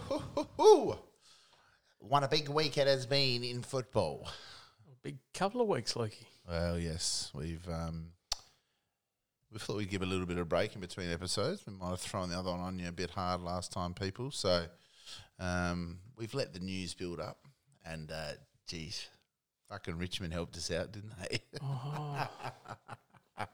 [2.00, 4.28] What a big week it has been in football.
[4.86, 6.26] A big couple of weeks, Loki.
[6.46, 8.08] Well, yes, we've um,
[9.50, 11.62] we thought we'd give a little bit of break in between episodes.
[11.66, 14.30] We might have thrown the other one on you a bit hard last time, people.
[14.30, 14.66] So
[15.38, 17.38] um, we've let the news build up,
[17.86, 18.32] and uh,
[18.66, 19.08] geez,
[19.70, 21.40] fucking Richmond helped us out, didn't they?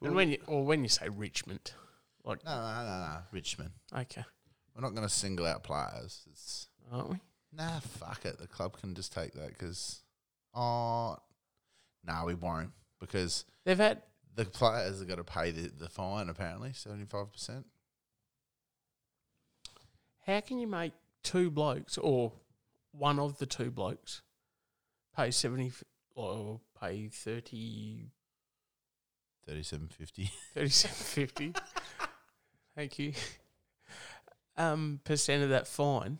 [0.00, 1.72] And when you or when you say Richmond,
[2.24, 3.70] like no, no, no, no, Richmond.
[3.96, 4.24] okay,
[4.74, 6.22] We're not going to single out players.
[6.30, 7.16] It's aren't we?
[7.52, 8.38] nah, fuck it.
[8.38, 10.00] The club can just take that because,
[10.54, 11.16] oh,
[12.04, 14.02] no, we won't because They've had
[14.34, 16.28] the players have got to pay the, the fine.
[16.28, 17.66] Apparently, seventy five percent.
[20.26, 22.32] how can you make two blokes or
[22.92, 24.22] one of the two blokes
[25.16, 25.72] pay seventy
[26.14, 28.10] or pay 30
[29.46, 30.30] Thirty-seven fifty.
[30.54, 31.54] 3750
[32.74, 33.12] thank you
[34.56, 36.18] um percent of that fine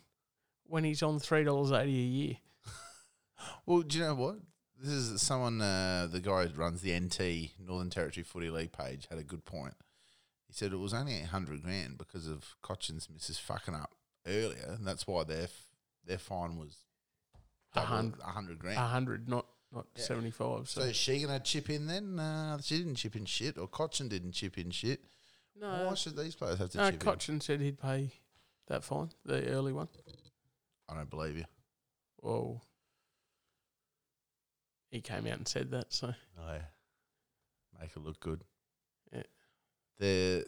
[0.66, 2.36] when he's on three dollars eighty a year
[3.66, 4.36] Well, do you know what?
[4.80, 5.60] This is someone.
[5.60, 9.44] Uh, the guy who runs the NT Northern Territory Footy League page had a good
[9.44, 9.74] point.
[10.46, 13.94] He said it was only eight hundred grand because of Cotchin's missus fucking up
[14.26, 15.68] earlier, and that's why their f-
[16.06, 16.76] their fine was
[17.74, 18.78] A double, hun- a hundred grand.
[18.78, 20.02] a hundred not not Yeah.
[20.04, 22.18] 75 so, So is she gonna chip in then?
[22.18, 25.04] Uh, she didn't chip in shit, or Cotchin didn't chip in shit.
[25.58, 28.10] no Why should these players have to no chip Cotchin said he'd pay
[28.68, 29.88] that fine the early one?
[30.88, 31.44] I don't believe you.
[32.22, 32.62] well
[34.90, 36.62] he came out and said that so Oh, yeah.
[37.80, 38.44] Make it look good.
[39.12, 39.22] Yeah.
[39.98, 40.46] The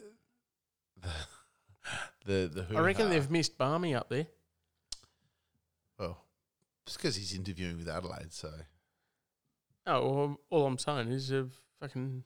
[1.01, 1.09] the
[2.25, 2.77] the the.
[2.77, 4.27] I reckon they've missed Balme up there
[5.99, 6.17] Well,
[6.85, 8.51] it's because he's interviewing with Adelaide, so
[9.85, 11.47] oh all, all I'm saying is a
[11.81, 12.23] fucking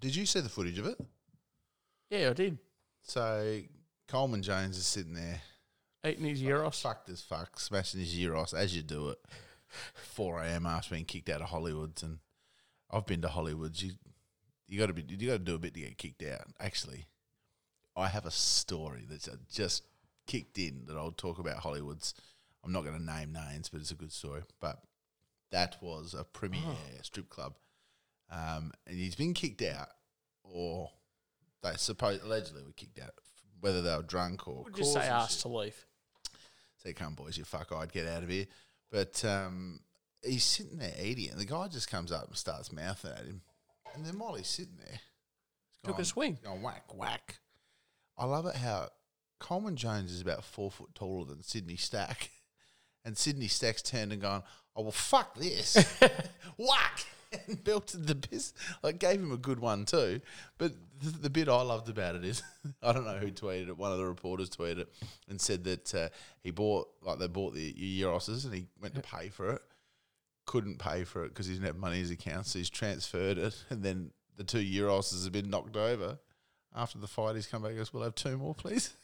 [0.00, 0.98] Did you see the footage of it?
[2.10, 2.58] yeah I did
[3.02, 3.60] So
[4.14, 5.40] Coleman Jones is sitting there,
[6.06, 9.18] eating his Euros fucked as fuck, smashing his Euros as you do it.
[9.94, 10.66] 4 a.m.
[10.66, 12.18] after being kicked out of Hollywoods, and
[12.92, 13.82] I've been to Hollywoods.
[13.82, 13.90] You
[14.68, 16.46] you got to be you got to do a bit to get kicked out.
[16.60, 17.06] Actually,
[17.96, 19.82] I have a story that's just
[20.28, 22.14] kicked in that I'll talk about Hollywoods.
[22.64, 24.42] I'm not going to name names, but it's a good story.
[24.60, 24.78] But
[25.50, 27.54] that was a premier strip club,
[28.30, 29.88] um, and he's been kicked out,
[30.44, 30.92] or
[31.64, 33.14] they suppose allegedly were kicked out,
[33.64, 35.86] whether they were drunk or We'll just say asked to leave
[36.82, 38.44] Say, come boys, you fuck, I'd get out of here.
[38.92, 39.80] But um,
[40.22, 43.40] he's sitting there eating, and the guy just comes up and starts mouthing at him.
[43.94, 46.36] And then while he's sitting there, he's Took a swing.
[46.44, 47.38] going whack, whack.
[48.18, 48.90] I love it how
[49.40, 52.30] Coleman Jones is about four foot taller than Sydney Stack.
[53.06, 54.42] And Sydney Stack's turned and gone,
[54.74, 55.76] oh, well, fuck this.
[56.56, 57.04] whack!
[57.48, 58.52] And belted the piss.
[58.82, 60.20] I gave him a good one too.
[60.58, 62.42] But the, the bit I loved about it is,
[62.82, 63.78] I don't know who tweeted it.
[63.78, 64.94] One of the reporters tweeted it
[65.28, 66.08] and said that uh,
[66.42, 69.62] he bought, like they bought the Euroses and he went to pay for it.
[70.46, 72.46] Couldn't pay for it because he didn't have money in his account.
[72.46, 73.64] So he's transferred it.
[73.70, 76.18] And then the two Euroses have been knocked over.
[76.74, 78.94] After the fight, he's come back and goes, We'll have two more, please.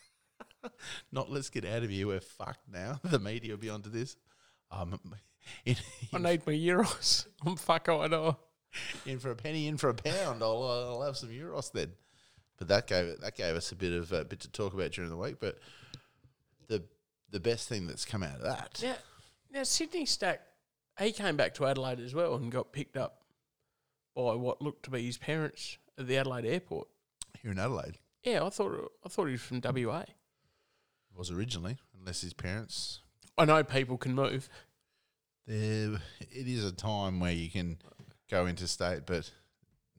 [1.13, 2.07] Not let's get out of here.
[2.07, 3.01] We're fucked now.
[3.05, 4.17] The media will be onto this.
[4.71, 4.99] Um,
[5.65, 5.77] in,
[6.13, 8.37] I need my Euros I'm fuck I know
[9.05, 10.43] in for a penny, in for a pound.
[10.43, 11.91] I'll, I'll have some euros then.
[12.57, 15.11] But that gave that gave us a bit of a bit to talk about during
[15.11, 15.37] the week.
[15.41, 15.59] But
[16.69, 16.85] the
[17.31, 18.95] the best thing that's come out of that, Now,
[19.53, 20.43] now Sydney Stack,
[21.01, 23.23] he came back to Adelaide as well and got picked up
[24.15, 26.87] by what looked to be his parents at the Adelaide airport.
[27.43, 30.05] here in Adelaide, Yeah, I thought I thought he was from WA.
[31.17, 33.01] was originally, unless his parents.
[33.39, 34.49] I know people can move.
[35.47, 37.79] There, it is a time where you can
[38.31, 39.31] go interstate, but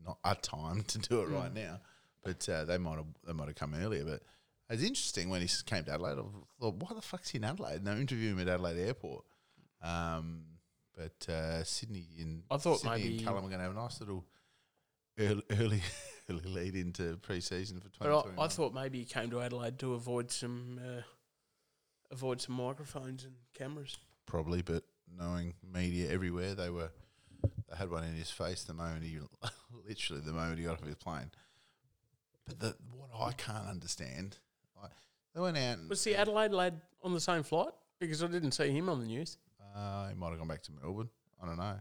[0.05, 1.79] not a time to do it right now.
[2.23, 4.03] But uh, they might have they might have come earlier.
[4.05, 4.21] But
[4.69, 6.13] it's interesting when he came to Adelaide.
[6.19, 6.23] I
[6.59, 7.77] thought, why the fuck's he in Adelaide?
[7.77, 9.25] And they interviewed him at Adelaide Airport.
[9.83, 10.43] Um,
[10.95, 13.79] but uh, Sydney and I thought Sydney maybe- and Callum are going to have a
[13.79, 14.23] nice little
[15.19, 15.81] early early,
[16.29, 18.37] early lead into pre-season for twenty twenty.
[18.39, 21.01] I, I thought maybe he came to Adelaide to avoid some uh,
[22.11, 23.97] avoid some microphones and cameras.
[24.27, 24.83] probably, but
[25.17, 26.91] knowing media everywhere, they were
[27.69, 29.17] they had one in his face the moment he
[29.87, 31.31] literally the moment he got off his plane.
[32.45, 34.37] But the, what I can't understand,
[34.81, 34.91] like,
[35.33, 37.71] they went out and Was the Adelaide lad on the same flight?
[37.99, 39.37] Because I didn't see him on the news.
[39.75, 41.09] uh, he might have gone back to Melbourne.
[41.41, 41.79] I don't know.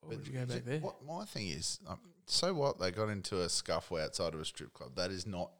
[0.00, 0.80] Why would But you go back there?
[0.80, 2.78] What my thing is, um, so what?
[2.78, 4.92] They got into a scuffle outside of a strip club.
[4.96, 5.50] That is not.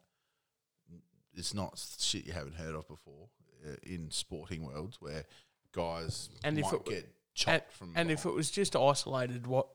[1.35, 3.29] It's not shit you haven't heard of before
[3.65, 5.25] uh, in sporting worlds where
[5.71, 7.05] guys And if it- get
[7.47, 7.93] And, from.
[7.95, 9.67] and if it was just isolated, what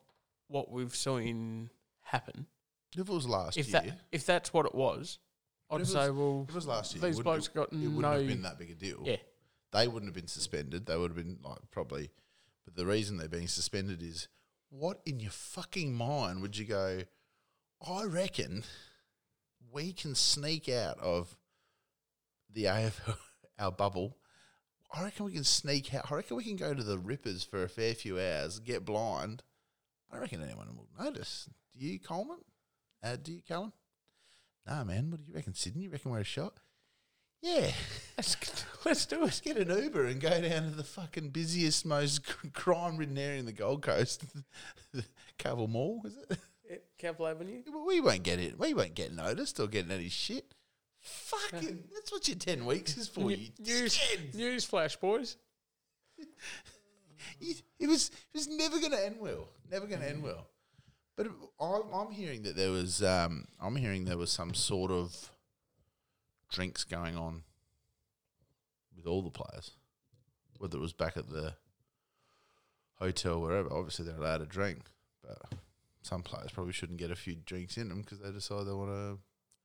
[0.48, 1.70] what we've seen
[2.02, 2.46] happen,
[2.94, 5.18] if it was last if year, that if that's what it was,
[5.70, 7.98] I'd it say, was- well, If it was last year, these blokes got it wouldn't
[8.00, 8.10] no.
[8.18, 9.00] have been that big a deal.
[9.04, 9.16] Yeah.
[9.72, 10.86] They wouldn't have been suspended.
[10.86, 12.10] They would have been like probably.
[12.64, 14.28] But the reason they're being suspended is
[14.70, 17.02] what in your fucking mind would you go?
[17.86, 18.64] I reckon
[19.72, 21.36] we can sneak out of
[22.50, 23.16] the AFL
[23.58, 24.16] our bubble.
[24.94, 26.10] I reckon we can sneak out.
[26.10, 29.42] I reckon we can go to the Rippers for a fair few hours, get blind.
[30.08, 31.48] I don't reckon anyone will notice.
[31.76, 32.38] Do you, Coleman?
[33.02, 33.72] Uh, do you, Cullen?
[34.66, 35.10] Nah, man.
[35.10, 35.82] What do you reckon, Sydney?
[35.82, 36.54] You reckon we're a shot?
[37.42, 37.70] Yeah.
[38.16, 38.36] Let's,
[38.84, 42.22] let's do Let's get an Uber and go down to the fucking busiest, most
[42.54, 44.24] crime ridden area in the Gold Coast,
[45.38, 46.84] Cavill Mall, is it?
[46.96, 47.62] Cavill Avenue.
[47.86, 48.56] We won't get it.
[48.56, 50.54] We won't get noticed or get any shit.
[51.04, 54.00] Fucking, that's what your 10 weeks is for, you News,
[54.32, 55.36] news flash, boys.
[57.40, 59.48] It, it was it was never going to end well.
[59.70, 60.46] Never going to end well.
[61.16, 61.28] But
[61.58, 65.30] I'm, I'm hearing that there was um, I'm hearing there was some sort of
[66.50, 67.42] drinks going on
[68.94, 69.72] with all the players,
[70.58, 71.54] whether it was back at the
[72.96, 73.72] hotel, wherever.
[73.72, 74.80] Obviously, they're allowed to drink,
[75.22, 75.38] but
[76.02, 78.90] some players probably shouldn't get a few drinks in them because they decide they want
[78.90, 79.18] to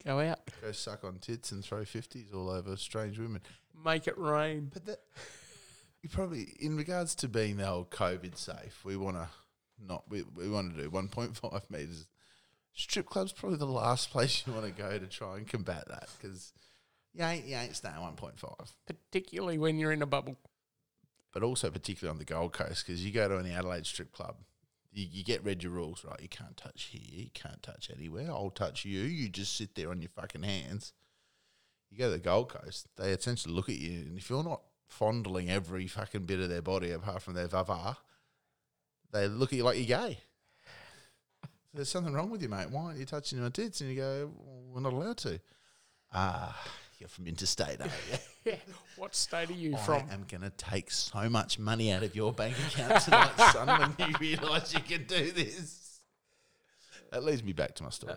[0.06, 0.40] Go out.
[0.62, 3.42] go suck on tits and throw fifties all over strange women.
[3.84, 4.70] Make it rain.
[4.74, 5.00] But that
[6.02, 9.28] you probably, in regards to being the whole COVID safe, we want to
[9.86, 12.08] not we, we want to do one point five meters.
[12.74, 16.08] Strip club's probably the last place you want to go to try and combat that
[16.18, 16.54] because
[17.14, 18.74] you ain't you ain't staying one point five.
[18.88, 20.38] Particularly when you're in a bubble.
[21.34, 24.38] But also particularly on the Gold Coast because you go to any Adelaide strip club,
[24.92, 26.22] you, you get read your rules right.
[26.22, 28.30] You can't touch here, you can't touch anywhere.
[28.30, 29.02] I'll touch you.
[29.02, 30.94] You just sit there on your fucking hands.
[31.90, 34.62] You go to the Gold Coast, they essentially look at you, and if you're not
[34.88, 37.98] fondling every fucking bit of their body apart from their vava,
[39.12, 40.20] they look at you like you're gay.
[41.74, 42.70] There's something wrong with you, mate.
[42.70, 43.82] Why aren't you touching my tits?
[43.82, 45.40] And you go, well, we're not allowed to.
[46.12, 46.60] Ah,
[47.00, 47.94] you're from interstate, aren't
[48.46, 48.54] you?
[48.96, 50.04] What state are you from?
[50.12, 54.10] I'm going to take so much money out of your bank account tonight, son, when
[54.10, 56.00] you realise you can do this.
[57.12, 58.16] That leads me back to my story.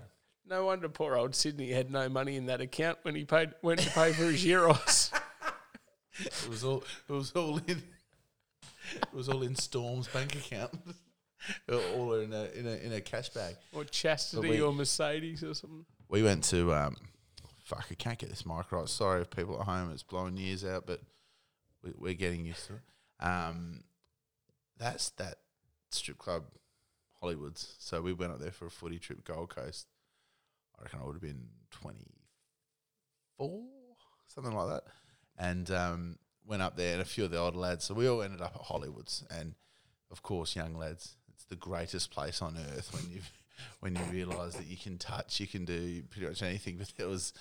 [0.49, 3.81] No wonder poor old Sydney had no money in that account when he paid went
[3.81, 5.13] to pay for his Euros.
[6.15, 7.83] It was all it was all in
[8.95, 10.73] it was all in Storm's bank account.
[11.71, 13.57] all in a in a in a cash bag.
[13.73, 15.87] or Chastity we- or Mercedes or something.
[16.11, 16.97] We went to um
[17.63, 18.89] fuck, I can't get this mic right.
[18.89, 21.01] Sorry if people at home it's blowing ears out, but
[21.83, 23.25] we, we're getting used to it.
[23.25, 23.85] Um,
[24.79, 25.37] that's that
[25.91, 26.45] strip club,
[27.23, 27.75] Hollywoods.
[27.79, 29.87] So we went up there for a footy trip, Gold Coast.
[30.79, 32.07] I reckon I would have been twenty
[33.37, 33.63] four,
[34.27, 34.85] something like that,
[35.39, 37.85] and um, went up there and a few of the older lads.
[37.85, 39.55] So we all ended up at Hollywoods, and
[40.11, 43.21] of course, young lads, it's the greatest place on earth when you
[43.81, 46.77] when you realise that you can touch, you can do pretty much anything.
[46.79, 47.33] But there was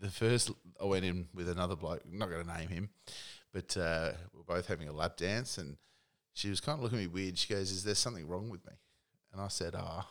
[0.00, 0.50] the first
[0.80, 2.02] I went in with another bloke.
[2.10, 2.90] I'm not going to name him,
[3.52, 5.76] but uh, we are both having a lap dance, and
[6.34, 7.38] she was kind of looking at me weird.
[7.38, 8.72] She goes, "Is there something wrong with me?"
[9.32, 10.06] And I said, "Ah,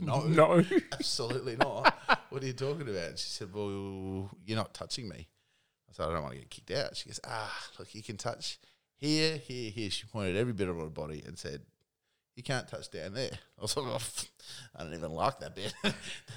[0.00, 0.64] no, No.
[0.92, 1.94] absolutely not.
[2.30, 5.28] what are you talking about?" And she said, "Well, you're not touching me."
[5.90, 8.16] I said, "I don't want to get kicked out." She goes, "Ah, look, you can
[8.16, 8.58] touch
[8.96, 11.62] here, here, here." She pointed every bit of her body and said,
[12.36, 13.98] "You can't touch down there." I was like, oh,
[14.76, 15.74] "I don't even like that bit.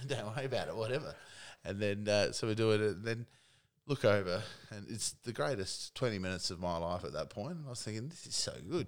[0.07, 1.15] don't worry about it, whatever."
[1.63, 3.25] And then uh, so we do it, and then
[3.87, 7.57] look over, and it's the greatest twenty minutes of my life at that point.
[7.65, 8.87] I was thinking, "This is so good."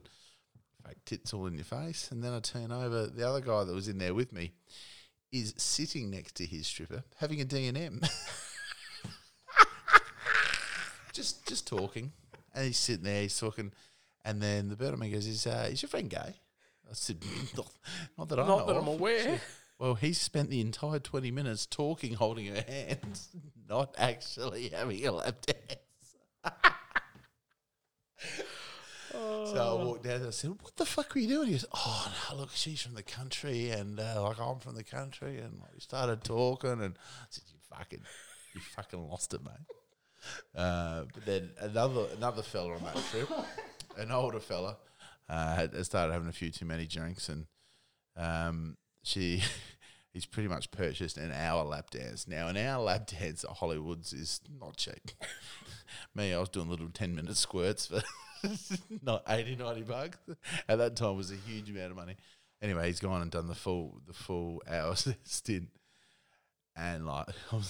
[0.86, 3.08] Fake tits all in your face, and then I turn over.
[3.08, 4.54] The other guy that was in there with me
[5.32, 8.02] is sitting next to his stripper having a D and M.
[11.14, 12.12] just just talking,
[12.54, 13.72] and he's sitting there, he's talking,
[14.24, 16.36] and then the Bertman goes, "Is uh, is your friend gay?"
[16.90, 17.24] I said,
[17.56, 17.68] "Not,
[18.18, 18.80] not that I Not know that.
[18.80, 19.42] I'm aware.
[19.80, 23.20] Well, he spent the entire twenty minutes talking, holding her hand,
[23.70, 26.16] not actually having a lap dance.
[29.14, 31.66] So I walked down and I said, "What the fuck were you doing?" He goes,
[31.74, 35.60] "Oh no, look, she's from the country, and uh, like I'm from the country, and
[35.60, 38.02] like, we started talking, and I said, "You fucking,
[38.54, 39.54] you fucking lost it, mate."
[40.56, 43.30] Uh, but then another another fella on that trip,
[43.98, 44.78] an older fella,
[45.30, 47.46] uh, had started having a few too many drinks, and
[48.16, 49.44] um, she.
[50.14, 52.28] He's pretty much purchased an hour lap dance.
[52.28, 55.12] Now, an hour lap dance at Hollywoods is not cheap.
[56.16, 58.02] Me, I was doing little 10 minute squirts for
[59.04, 60.18] not 80, 90 bucks.
[60.68, 62.16] At that time, was a huge amount of money.
[62.64, 65.70] Anyway, he's gone and done the full the full hour stint.
[66.76, 67.62] And like, I'm,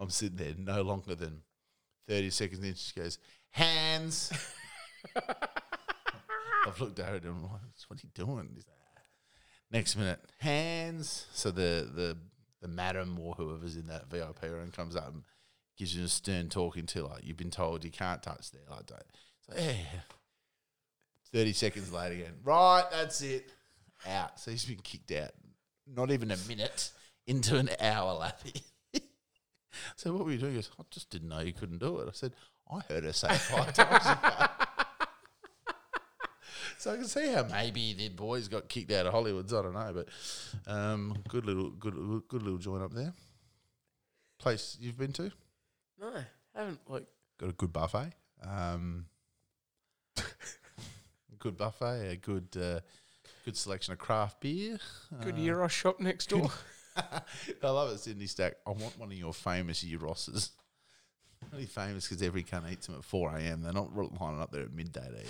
[0.00, 1.42] I'm sitting there no longer than
[2.08, 2.74] 30 seconds in.
[2.74, 3.18] She goes,
[3.50, 4.32] hands.
[6.74, 8.50] I've looked at her and I'm like, what are you doing?
[8.54, 8.76] He's like,
[9.70, 11.26] Next minute, hands.
[11.32, 12.16] So the the
[12.62, 15.22] the madam or whoever's in that VIP room comes up and
[15.76, 18.62] gives you a stern talking to, like you've been told you can't touch there.
[18.70, 19.02] Like don't.
[19.40, 19.74] So yeah.
[21.32, 22.34] Thirty seconds later, again.
[22.44, 23.50] Right, that's it.
[24.06, 24.38] Out.
[24.38, 25.32] So he's been kicked out.
[25.92, 26.90] Not even a minute
[27.26, 28.62] into an hour, lappy.
[29.96, 30.52] so what were you doing?
[30.52, 32.08] He goes, I just didn't know you couldn't do it.
[32.08, 32.32] I said,
[32.70, 34.45] I heard her say it five times.
[36.76, 39.52] Ago." So I can see how maybe the boys got kicked out of Hollywood's.
[39.52, 40.08] I don't know, but
[40.70, 41.94] um, good little, good,
[42.28, 43.12] good little joint up there.
[44.38, 45.30] Place you've been to?
[46.00, 46.12] No,
[46.54, 47.06] haven't like
[47.38, 48.12] Got a good buffet.
[48.42, 49.06] Um,
[51.38, 52.10] good buffet.
[52.12, 52.80] A good, uh,
[53.44, 54.78] good selection of craft beer.
[55.22, 56.50] good Uh, Euro shop next door.
[56.96, 58.54] I love it, Sydney Stack.
[58.66, 60.50] I want one of your famous Eurosses.
[61.52, 63.62] Only famous because every cunt eats them at 4 a.m.
[63.62, 65.26] They're not lining up there at midday to eat.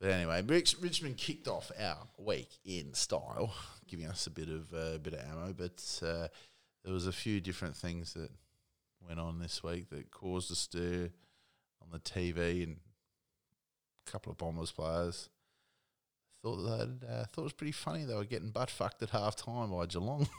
[0.00, 3.54] But anyway, Rich, Richmond kicked off our week in style,
[3.88, 5.54] giving us a bit of uh, bit of ammo.
[5.56, 6.28] But uh,
[6.84, 8.30] there was a few different things that
[9.06, 11.10] went on this week that caused a stir
[11.80, 12.76] on the TV and
[14.06, 15.30] a couple of Bombers players.
[16.42, 18.04] Thought that uh, thought it was pretty funny.
[18.04, 20.28] They were getting butt fucked at half time by Geelong.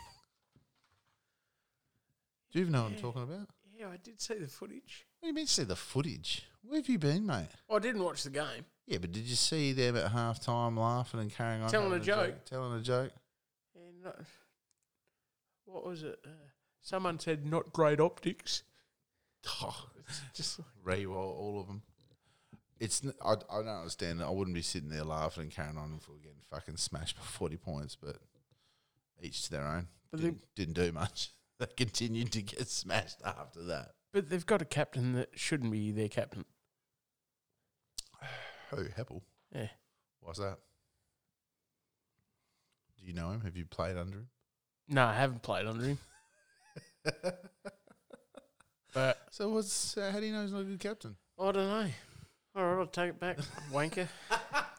[2.52, 3.50] Do you even know what I'm talking about?
[3.78, 5.06] Yeah, I did see the footage.
[5.20, 6.44] What do you mean see the footage?
[6.64, 7.50] Where have you been, mate?
[7.72, 8.66] I didn't watch the game.
[8.88, 11.70] Yeah, but did you see them at half time laughing and carrying on?
[11.70, 12.46] Telling having a joke.
[12.46, 13.12] Telling a joke?
[13.76, 14.20] And not,
[15.66, 16.20] what was it?
[16.26, 16.30] Uh,
[16.82, 18.64] someone said not great optics.
[19.62, 19.88] Oh,
[20.34, 21.82] just like, all of them.
[22.80, 24.24] It's n- I, I don't understand.
[24.24, 27.18] I wouldn't be sitting there laughing and carrying on if we were getting fucking smashed
[27.18, 28.18] by forty points, but
[29.22, 29.88] each to their own.
[30.12, 31.32] But didn't, didn't do much.
[31.60, 33.94] They continued to get smashed after that.
[34.14, 36.46] but they've got a captain that shouldn't be their captain.
[38.70, 39.22] Who Heppell?
[39.54, 39.70] Yeah.
[40.20, 40.60] What's that?
[43.00, 43.42] Do you know him?
[43.42, 44.28] Have you played under him?
[44.88, 45.98] No, I haven't played under him.
[48.94, 51.16] But So what's uh, how do you know he's not a good captain?
[51.40, 51.90] I don't know.
[52.56, 53.38] All right, I'll take it back,
[53.72, 54.08] wanker.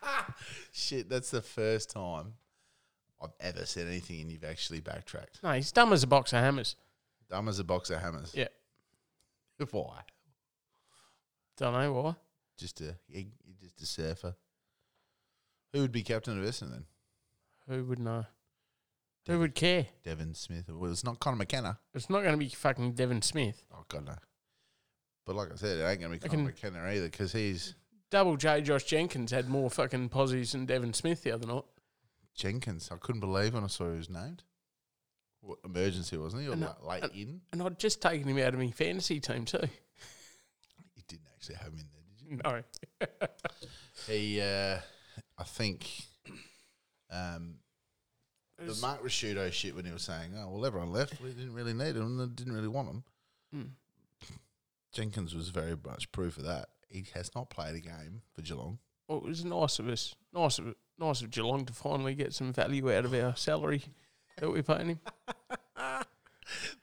[0.73, 2.33] Shit, that's the first time
[3.21, 5.41] I've ever said anything and you've actually backtracked.
[5.43, 6.77] No, he's dumb as a box of hammers.
[7.29, 8.33] Dumb as a box of hammers.
[8.35, 8.49] Yeah.
[9.71, 10.03] Why?
[11.57, 12.15] Don't know why.
[12.57, 12.95] Just a
[13.61, 14.37] just a surfer.
[15.73, 16.85] Who would be captain of Essendon then?
[17.69, 18.27] Who would know?
[19.27, 19.87] Who would care?
[20.05, 20.71] Devon Smith.
[20.71, 21.81] Well, it's not Connor McKenna.
[21.95, 23.65] It's not going to be fucking Devon Smith.
[23.75, 24.15] Oh God no.
[25.27, 27.75] But like I said, it ain't going to be Connor McKenna either because he's
[28.11, 31.65] Double J Josh Jenkins had more fucking posies than Devon Smith the other night.
[32.39, 32.89] Jenkins.
[32.93, 34.43] I couldn't believe when I saw he was named.
[35.41, 36.49] What, emergency wasn't he?
[36.49, 37.41] Or And, la- late and- in?
[37.53, 39.59] And I'd just taken him out of my fantasy team too.
[40.97, 42.41] You didn't actually have him in there, did you?
[42.45, 43.29] No.
[44.07, 44.79] He, uh,
[45.39, 45.87] I think,
[47.11, 47.57] um,
[48.59, 51.21] the Mark Ricciuto shit when he was saying, "Oh well, everyone left.
[51.21, 52.19] We didn't really need him.
[52.21, 53.05] and Didn't really want him."
[53.55, 53.69] Mm.
[54.93, 56.69] Jenkins was very much proof of that.
[56.89, 58.79] He has not played a game for Geelong.
[59.09, 62.53] Well, it was nice of us, nice of nice of Geelong to finally get some
[62.53, 63.83] value out of our salary
[64.39, 65.01] that we're paying him.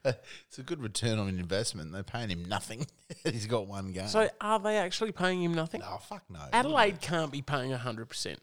[0.04, 1.90] It's a good return on investment.
[1.92, 2.86] They're paying him nothing.
[3.24, 4.06] He's got one game.
[4.06, 5.80] So, are they actually paying him nothing?
[5.80, 6.38] no, fuck no.
[6.52, 8.38] Adelaide can't be paying hundred percent.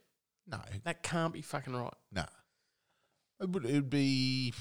[0.45, 1.93] No, That can't be fucking right.
[2.11, 2.25] no.
[3.39, 3.65] It would.
[3.65, 4.53] It would be.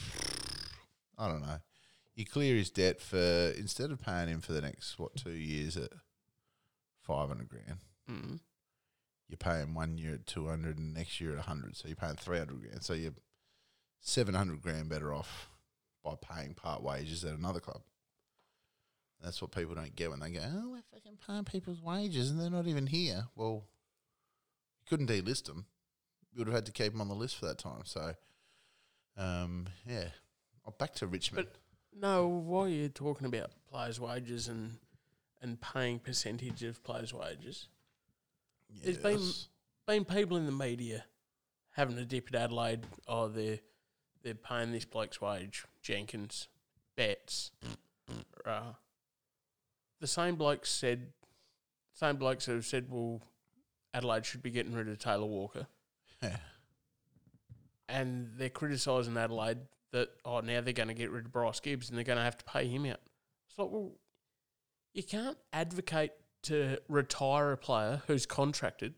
[1.18, 1.58] I don't know.
[2.14, 3.18] You clear his debt for
[3.58, 5.90] instead of paying him for the next what two years at
[7.00, 7.78] five hundred grand.
[8.08, 8.38] Mm.
[9.32, 11.76] You pay him one year at 200 and next year at 100.
[11.76, 12.82] So you're paying 300 grand.
[12.82, 13.14] So you're
[14.00, 15.48] 700 grand better off
[16.04, 17.82] by paying part wages at another club.
[19.22, 22.40] That's what people don't get when they go, oh, we're fucking paying people's wages and
[22.40, 23.24] they're not even here.
[23.36, 23.64] Well,
[24.80, 25.66] you couldn't delist them.
[26.32, 27.82] You would have had to keep them on the list for that time.
[27.84, 28.14] So,
[29.16, 30.08] um, yeah.
[30.66, 31.46] Oh, back to Richmond.
[31.52, 34.78] But No, while you're talking about players' wages and
[35.40, 37.66] and paying percentage of players' wages,
[38.82, 39.48] there's been- Yes.
[39.86, 41.04] been people in the media
[41.70, 42.86] having a dip at Adelaide.
[43.06, 43.60] Oh, they're
[44.22, 46.46] they're paying this bloke's wage, Jenkins,
[46.96, 47.50] Betts.
[48.44, 48.74] Uh,
[49.98, 51.12] the same blokes said,
[51.92, 53.20] same blokes that have said, well,
[53.92, 55.66] Adelaide should be getting rid of Taylor Walker,
[56.22, 56.38] Yeah.
[57.88, 59.58] and they're criticising Adelaide
[59.90, 62.22] that oh now they're going to get rid of Bryce Gibbs and they're going to
[62.24, 63.00] have to pay him out.
[63.48, 63.92] It's like well,
[64.94, 68.94] you can't advocate to retire a player who's contracted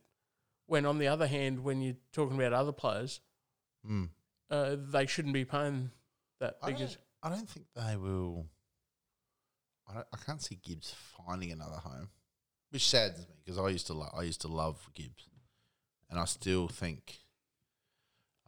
[0.66, 3.20] when on the other hand, when you're talking about other players,
[3.86, 4.08] Mm.
[4.50, 5.90] uh, they shouldn't be paying
[6.40, 8.46] that I because don't, I don't think they will.
[9.86, 10.94] I, don't, I can't see Gibbs
[11.26, 12.08] finding another home,
[12.70, 15.28] which saddens me because I used to lo- I used to love Gibbs,
[16.08, 17.18] and I still think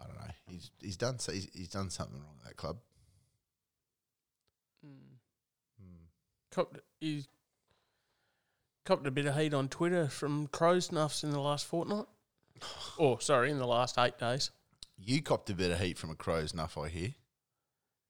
[0.01, 2.79] I don't know he's he's done so he's, he's done something wrong at that club.
[4.83, 5.17] Hmm.
[6.51, 7.25] Copped, he
[8.87, 12.07] copped a bit of heat on Twitter from Crows Nuffs in the last fortnight.
[12.99, 14.51] or, sorry, in the last eight days.
[14.97, 17.15] You copped a bit of heat from a crow's nuff, I hear.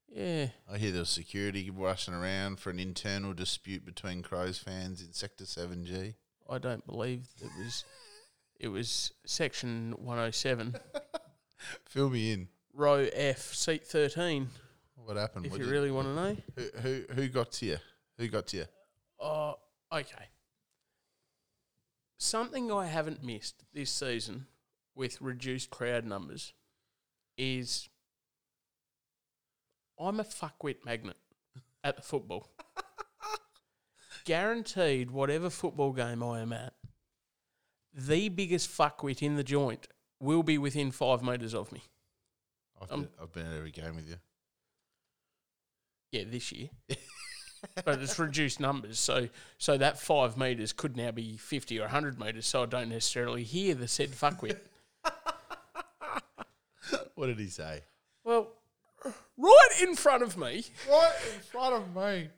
[0.09, 0.47] Yeah.
[0.73, 5.13] I hear there was security rushing around for an internal dispute between Crows fans in
[5.13, 6.15] Sector 7G.
[6.49, 7.85] I don't believe it was.
[8.61, 10.77] It was section 107,
[11.87, 12.49] Fill me in.
[12.73, 14.49] row F, seat 13.
[14.95, 15.47] What happened?
[15.47, 16.37] If What you really want to know.
[16.57, 17.77] who, who who got to you?
[18.19, 18.65] Who got to you?
[19.21, 19.57] Oh,
[19.93, 20.25] okay.
[22.19, 24.47] Something I haven't missed this season
[24.95, 26.55] with reduced crowd numbers
[27.37, 27.89] is
[29.99, 31.17] I'm a fuckwit magnet
[31.85, 32.51] at the football.
[34.25, 36.73] Guaranteed, whatever football game I am at,
[37.95, 39.87] the biggest fuckwit in the joint
[40.21, 41.83] will be within five metres of me.
[42.81, 44.17] I've, been, I've been at every game with you.
[46.13, 46.69] Yeah, this year.
[47.85, 52.19] but it's reduced numbers, so so that five metres could now be fifty or hundred
[52.19, 54.59] metres, so I don't necessarily hear the said fuckwit.
[57.15, 57.83] What did he say?
[58.25, 58.49] well,
[59.37, 62.29] right in front of me, Right in front of me.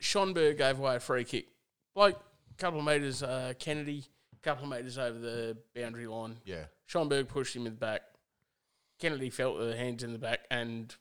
[0.00, 1.46] Schoenberg gave away a free kick.
[1.94, 6.36] Like a couple of metres, uh, Kennedy, a couple of metres over the boundary line.
[6.44, 6.64] Yeah.
[6.86, 8.02] Schoenberg pushed him in the back.
[8.98, 10.94] Kennedy felt the hands in the back and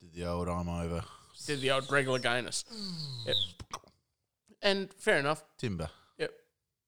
[0.00, 1.02] Did the old I'm over.
[1.44, 2.64] Did the old regular gayness.
[2.72, 3.26] Mm.
[3.26, 3.36] Yep.
[4.62, 5.44] And fair enough.
[5.58, 5.90] Timber.
[6.18, 6.32] Yep.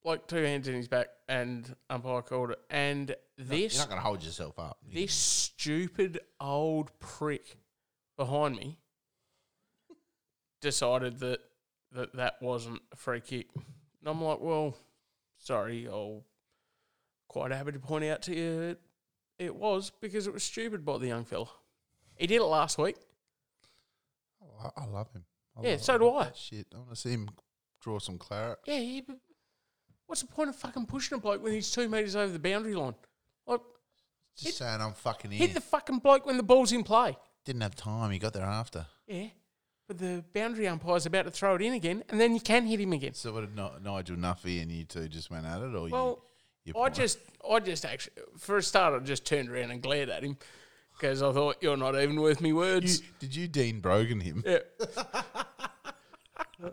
[0.05, 2.61] Like two hands in his back and umpire called it.
[2.71, 4.79] And this You're not going to hold yourself up.
[4.87, 7.57] You this stupid old prick
[8.17, 8.79] behind me
[10.61, 11.41] decided that
[11.93, 13.49] that, that wasn't a free kick.
[13.55, 14.77] And I'm like, well,
[15.39, 16.25] sorry, I'll
[17.29, 18.81] quite happy to point out to you it,
[19.39, 21.49] it was because it was stupid by the young fella.
[22.17, 22.97] He did it last week.
[24.63, 25.25] I, I love him.
[25.57, 26.31] I Yeah, love- so do I.
[26.35, 26.67] Shit.
[26.75, 27.29] I want to see him
[27.81, 28.59] draw some claret.
[28.67, 29.17] Yeah, but
[30.07, 32.75] what's the point of fucking pushing a bloke when he's two metres over the boundary
[32.75, 32.95] line?
[33.47, 33.61] Like,
[34.37, 35.39] Just saying I'm fucking in.
[35.39, 37.17] hit the fucking bloke when the ball's in play.
[37.45, 38.11] Didn't have time.
[38.11, 38.87] He got there after.
[39.07, 39.29] Yeah,
[39.87, 42.79] but the boundary umpire's about to throw it in again, and then you can hit
[42.81, 43.15] him again.
[43.15, 45.75] So what did Ni- Nigel Nuffy and you two just went at it?
[45.75, 46.23] Or Well,
[46.65, 47.19] you, you I just,
[47.51, 50.37] I just actually, for a start, I just turned around and glared at him
[50.99, 53.03] because I thought you're not even worth me You, words.
[53.21, 54.43] did you Dean Brogan him?
[54.45, 54.59] Yeah.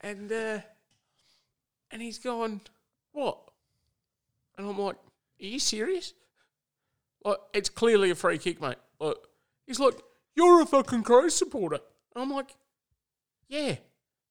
[0.00, 0.58] and uh,
[1.90, 2.62] and he's going,
[3.12, 3.38] what?
[4.58, 6.14] And I'm like, are you serious?
[7.24, 8.76] Like, it's clearly a free kick, mate.
[8.98, 9.16] Like,
[9.66, 9.94] he's like,
[10.34, 11.78] you're a fucking Crow supporter.
[12.14, 12.56] And I'm like,
[13.48, 13.76] yeah.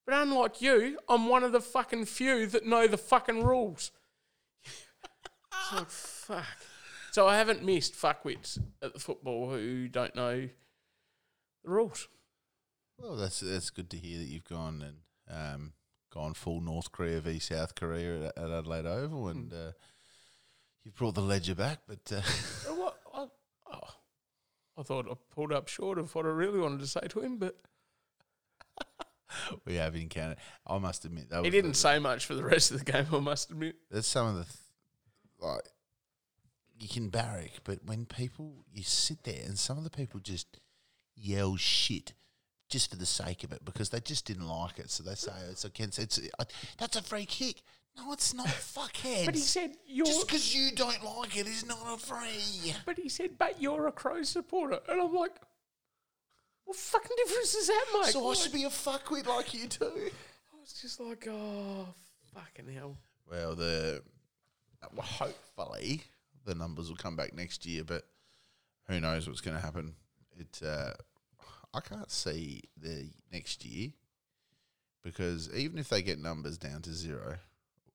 [0.06, 3.92] But unlike you, I'm one of the fucking few that know the fucking rules.
[4.66, 6.71] it's like, fuck.
[7.12, 10.48] So I haven't missed fuckwits at the football who don't know
[11.64, 12.08] the rules.
[12.98, 14.98] Well, that's that's good to hear that you've gone and
[15.30, 15.74] um,
[16.14, 19.72] gone full North Korea v South Korea at, at Adelaide Oval, and uh,
[20.84, 21.80] you've brought the ledger back.
[21.88, 22.22] But uh,
[22.74, 22.98] What?
[23.14, 23.26] I,
[23.74, 23.80] oh,
[24.78, 27.38] I thought I pulled up short of what I really wanted to say to him,
[27.38, 27.58] but
[29.66, 30.38] we have encountered.
[30.66, 33.08] I must admit that he didn't the- say much for the rest of the game.
[33.12, 33.76] I must admit.
[33.90, 34.56] There's some of the th-
[35.40, 35.64] like
[36.82, 40.60] you can barrack, but when people you sit there and some of the people just
[41.16, 42.14] yell shit
[42.70, 45.32] just for the sake of it because they just didn't like it, so they say
[45.50, 46.46] it's against it's uh,
[46.78, 47.62] that's a free kick.
[47.98, 49.26] No, it's not, fuckheads.
[49.26, 50.06] But he said you're.
[50.06, 52.74] just because you don't like it is not a free.
[52.86, 55.36] but he said, but you're a Crow supporter, and I'm like,
[56.66, 58.06] what fucking difference does that make?
[58.06, 59.86] So I should be a fuckwit like you too.
[59.86, 61.88] I was just like, oh
[62.34, 62.98] fucking hell.
[63.30, 64.02] Well, the
[64.94, 66.02] well, hopefully
[66.46, 68.04] the numbers will come back next year, but
[68.88, 69.94] who knows what's going to happen?
[70.38, 70.92] It uh,
[71.74, 73.90] I can't see the next year
[75.04, 77.38] because even if they get numbers down to zero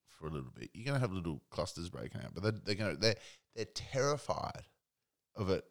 [0.08, 2.34] for a little bit, you're going to have little clusters breaking out.
[2.34, 3.16] But they're, they're going to they're
[3.54, 4.62] they're terrified
[5.34, 5.64] of it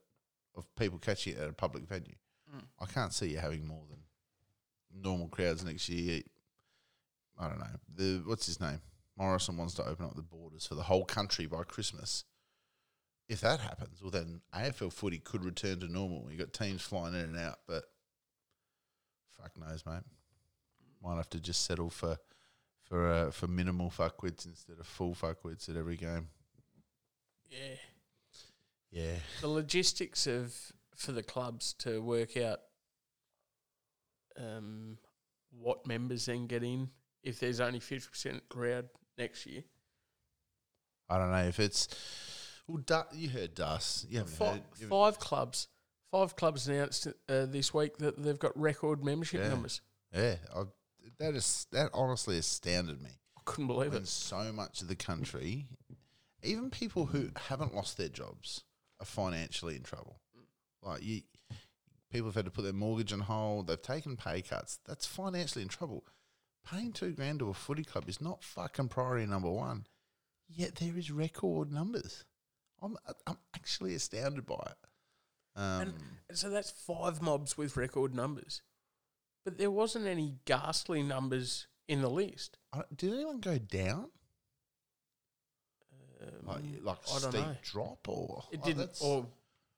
[0.55, 2.15] of people catching it at a public venue.
[2.79, 3.99] I can't see you having more than
[4.93, 6.21] normal crowds next year.
[7.37, 7.65] I don't know.
[7.95, 8.81] The what's his name?
[9.17, 12.23] Morrison wants to open up the borders for the whole country by Christmas.
[13.27, 16.27] If that happens, well then AFL footy could return to normal.
[16.31, 17.83] You got teams flying in and out, but
[19.41, 20.03] fuck knows, mate.
[21.03, 22.17] Might have to just settle for
[22.83, 26.27] for uh, for minimal fuckwits instead of full fuckwits at every game.
[27.49, 27.77] Yeah.
[28.91, 30.55] Yeah, the logistics of
[30.95, 32.59] for the clubs to work out
[34.39, 34.97] um,
[35.51, 36.89] what members then get in
[37.21, 39.63] if there's only fifty percent crowd next year.
[41.09, 41.89] I don't know if it's.
[42.67, 44.05] Well, du- you heard Dus.
[44.09, 44.57] You haven't Five, heard.
[44.57, 45.67] you haven't- five clubs,
[46.11, 49.49] Five clubs announced uh, this week that they've got record membership Yeah.
[49.49, 49.81] numbers.
[50.13, 50.63] Yeah, I,
[51.19, 53.09] that is that honestly astounded me.
[53.37, 54.07] I couldn't believe When it.
[54.07, 55.67] so much of the country,
[56.41, 58.63] even people who haven't lost their jobs,
[59.01, 60.21] are financially in trouble.
[60.81, 61.23] Like you,
[62.09, 63.67] people have had to put their mortgage on hold.
[63.67, 64.79] They've taken pay cuts.
[64.85, 66.05] That's financially in trouble.
[66.65, 69.85] Paying two grand to a footy club is not fucking priority number one.
[70.47, 72.23] Yet there is record numbers.
[72.85, 75.59] I'm I'm actually astounded by it.
[75.59, 75.93] Um,
[76.29, 78.61] And so that's five mobs with record numbers.
[79.43, 82.57] But there wasn't any ghastly numbers in the list.
[82.95, 84.09] Did anyone go down?
[86.21, 87.55] Um, Like, like I don't steep know.
[87.63, 88.97] drop or It oh, didn't.
[89.01, 89.25] Or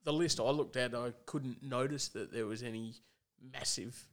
[0.03, 2.95] the list I looked at, I couldn't notice that there was any
[3.53, 4.07] massive.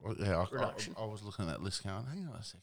[0.00, 0.94] Well, yeah, I, reduction.
[0.98, 2.62] I, I was looking at that list going, hang on a second.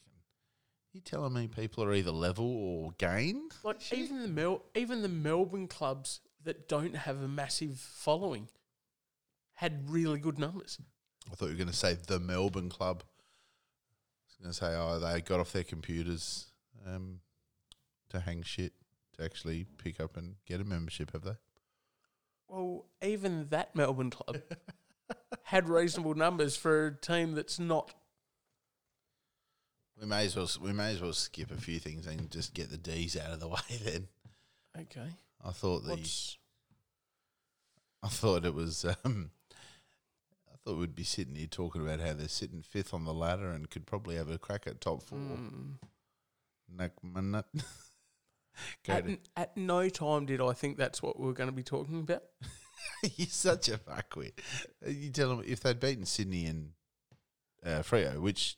[0.96, 3.52] You telling me people are either level or gained?
[3.62, 8.48] Like even the Mel, even the Melbourne clubs that don't have a massive following
[9.56, 10.78] had really good numbers.
[11.30, 13.02] I thought you were going to say the Melbourne club.
[13.04, 16.46] I was going to say, oh, they got off their computers
[16.86, 17.20] um,
[18.08, 18.72] to hang shit
[19.18, 21.36] to actually pick up and get a membership, have they?
[22.48, 24.38] Well, even that Melbourne club
[25.42, 27.92] had reasonable numbers for a team that's not.
[30.00, 32.70] We may as well we may as well skip a few things and just get
[32.70, 33.60] the D's out of the way.
[33.82, 34.08] Then
[34.78, 35.08] Okay.
[35.44, 36.36] I thought the What's
[38.02, 38.84] I thought it was.
[39.04, 39.30] Um,
[40.52, 43.50] I thought we'd be sitting here talking about how they're sitting fifth on the ladder
[43.50, 45.18] and could probably have a crack at top four.
[45.18, 45.74] mm,
[48.88, 51.62] at, n- at no time did I think that's what we were going to be
[51.62, 52.22] talking about.
[53.16, 54.32] you're such a fuckwit.
[54.86, 56.70] You tell them if they'd beaten Sydney and
[57.64, 58.56] uh, Freo, which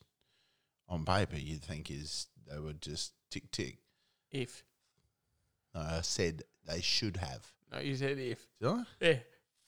[0.89, 3.79] on paper you'd think is they would just tick tick.
[4.31, 4.65] If
[5.75, 7.53] No, I said they should have.
[7.73, 8.47] no, you said if.
[8.61, 8.83] Did I?
[9.01, 9.17] Yeah.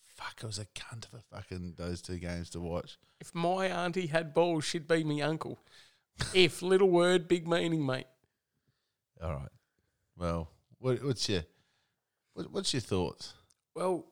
[0.07, 2.99] Fuck, it was a cunt of a fucking those two games to watch.
[3.21, 5.59] If my auntie had balls, she'd be me uncle.
[6.35, 8.07] if little word, big meaning, mate.
[9.23, 9.49] All right.
[10.17, 11.43] Well, what, what's your
[12.35, 13.35] what, what's your thoughts?
[13.75, 14.07] Well,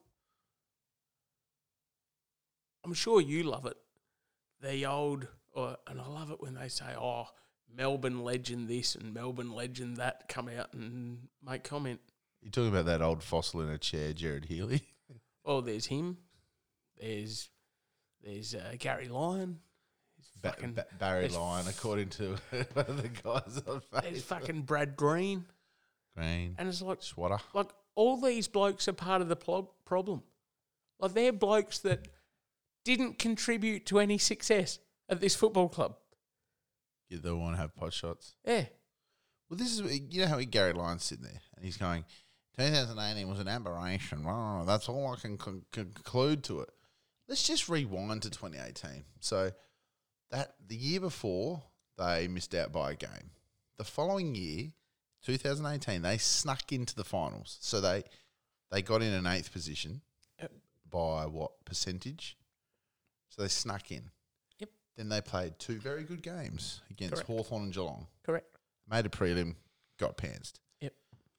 [2.83, 3.77] I'm sure you love it.
[4.61, 7.27] The old, or, and I love it when they say, "Oh,
[7.75, 11.99] Melbourne legend this and Melbourne legend that," come out and make comment.
[12.41, 14.81] You're talking about that old fossil in a chair, Gerard Healy.
[15.45, 16.17] Oh, there's him.
[16.99, 17.49] There's
[18.23, 19.59] there's uh, Gary Lyon.
[20.41, 22.35] Ba- fucking Ba- Barry Lyon, according to
[22.73, 25.45] one of the guys on there's fucking Brad Green,
[26.15, 27.39] Green, and it's like swatter.
[27.53, 30.21] like all these blokes are part of the plo- problem.
[30.99, 32.07] Like they're blokes that
[32.85, 34.77] didn't contribute to any success
[35.09, 35.95] at this football club.
[37.09, 38.35] You don't want to have pot shots.
[38.45, 38.65] Yeah.
[39.49, 42.05] Well, this is you know how Gary Lyon's sitting there and he's going,
[42.57, 44.23] 2018 was an aberration.
[44.23, 46.69] Wow, that's all I can con- conclude to it.
[47.27, 49.03] Let's just rewind to 2018.
[49.19, 49.51] So
[50.31, 51.63] that the year before
[51.99, 53.31] they missed out by a game.
[53.77, 54.71] The following year,
[55.23, 57.57] 2018, they snuck into the finals.
[57.61, 58.03] So they
[58.71, 60.01] they got in an eighth position
[60.89, 62.37] by what percentage?
[63.29, 64.11] So they snuck in.
[64.99, 67.27] Then they played two very good games against Correct.
[67.27, 68.57] Hawthorn and Geelong Correct.
[68.91, 69.55] made a prelim,
[69.97, 70.59] got pantsed.
[70.81, 70.91] Yep.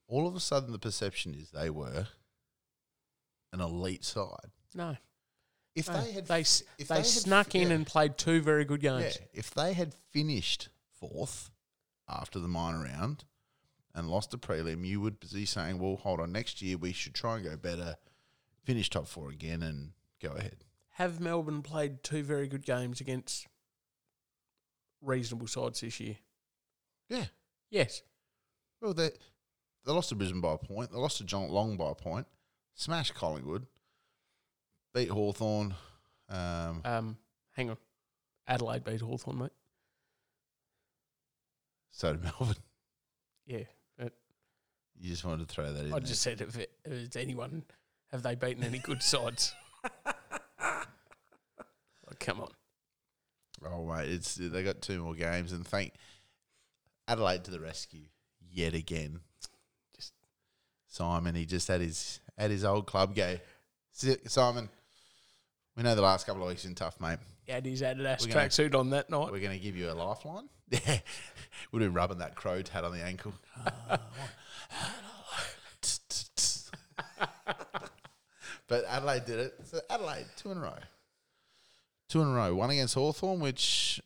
[0.09, 2.07] All of a sudden, the perception is they were
[3.53, 4.49] an elite side.
[4.75, 4.97] No.
[5.75, 6.01] If no.
[6.01, 9.01] they had, they, if they, had snuck in yeah, and played two very good yeah,
[9.01, 9.19] games.
[9.35, 11.51] if they had finished fourth
[12.09, 13.25] after the minor round
[13.95, 17.15] and lost a prelim, you would be saying, "Well, hold on, next year we should
[17.15, 17.97] try and go better,
[18.65, 20.65] finish top four again, and go ahead."
[21.01, 23.47] Have Melbourne played two very good games against
[25.01, 26.17] reasonable sides this year?
[27.09, 27.25] Yeah.
[27.71, 28.03] Yes.
[28.83, 29.09] Well, they
[29.87, 30.91] they lost to Brisbane by a point.
[30.93, 32.27] They lost to Geelong by a point.
[32.75, 33.67] Smashed Collingwood.
[34.93, 35.75] Beat Hawthorn.
[36.29, 37.17] Um, Um,
[37.57, 37.79] hang on.
[38.47, 39.53] Adelaide beat Hawthorn, mate.
[41.93, 42.57] so did Melbourne.
[43.47, 43.65] Yeah.
[43.97, 44.13] But
[44.99, 45.95] You just wanted to throw that in.
[45.95, 46.01] I there.
[46.01, 47.63] just said if, it, if it's anyone,
[48.11, 49.55] have they beaten any good sides?
[52.21, 52.51] Come on.
[53.67, 55.93] Oh mate, it's they got two more games, and thank
[57.09, 58.05] Adelaide to the rescue
[58.51, 59.21] yet again.
[59.97, 60.13] Just-
[60.87, 63.37] Simon, he just had his had his old club go.
[64.27, 64.69] Simon,
[65.77, 67.19] we know the last couple of weeks been tough, mate.
[67.45, 69.33] He had his Adidas tracksuit on that night.
[69.33, 70.49] We're going to give you a lifeline.
[70.71, 70.99] Yeah,
[71.73, 73.35] we've been rubbing that crow tat on the ankle.
[78.69, 79.55] but Adelaide did it.
[79.65, 80.79] So Adelaide, two in a row.
[82.11, 82.55] Two in a row.
[82.57, 84.01] One against Hawthorn, which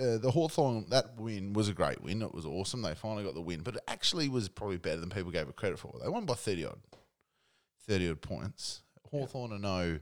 [0.00, 2.22] uh, the Hawthorn that win was a great win.
[2.22, 2.80] It was awesome.
[2.80, 5.54] They finally got the win, but it actually was probably better than people gave it
[5.54, 5.94] credit for.
[6.02, 6.80] They won by 30 odd,
[7.86, 8.80] 30 odd points.
[9.10, 10.00] Hawthorn are no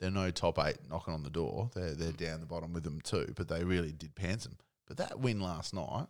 [0.00, 1.70] they're no top eight knocking on the door.
[1.74, 4.56] They're they're down the bottom with them too, but they really did pants them.
[4.86, 6.06] But that win last night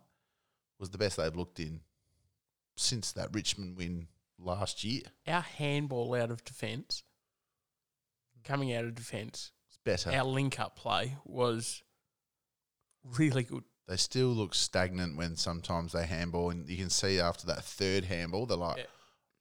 [0.79, 1.81] was the best they've looked in
[2.77, 4.07] since that Richmond win
[4.39, 5.03] last year.
[5.27, 7.03] Our handball out of defence,
[8.45, 9.51] coming out of defence,
[9.85, 10.11] better.
[10.11, 11.81] our link up play was
[13.17, 13.63] really good.
[13.87, 18.03] They still look stagnant when sometimes they handball, and you can see after that third
[18.05, 18.85] handball, they're like, Yeah.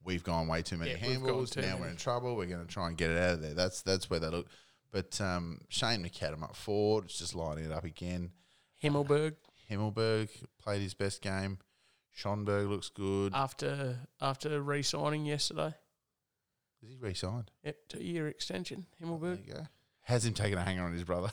[0.04, 1.50] "We've gone way too many Yeah, handballs.
[1.52, 2.37] too Now we're in trouble.
[2.37, 4.48] We're going to try and get it out of there." That's that's where they look.
[4.92, 8.33] But um, Shane McAdam up forward, it's just lining it up again.
[8.83, 9.37] Himmelberg
[9.70, 10.28] Himmelberg
[10.59, 11.59] played his best game.
[12.12, 13.33] Schoenberg looks good.
[13.35, 15.74] after after re-signing yesterday.
[16.83, 17.50] Is he re-signed?
[17.64, 18.87] Yep, two year extension.
[19.00, 19.46] There Himmelberg.
[19.46, 19.66] you go.
[20.04, 21.30] Has him taking a hanger on his brother?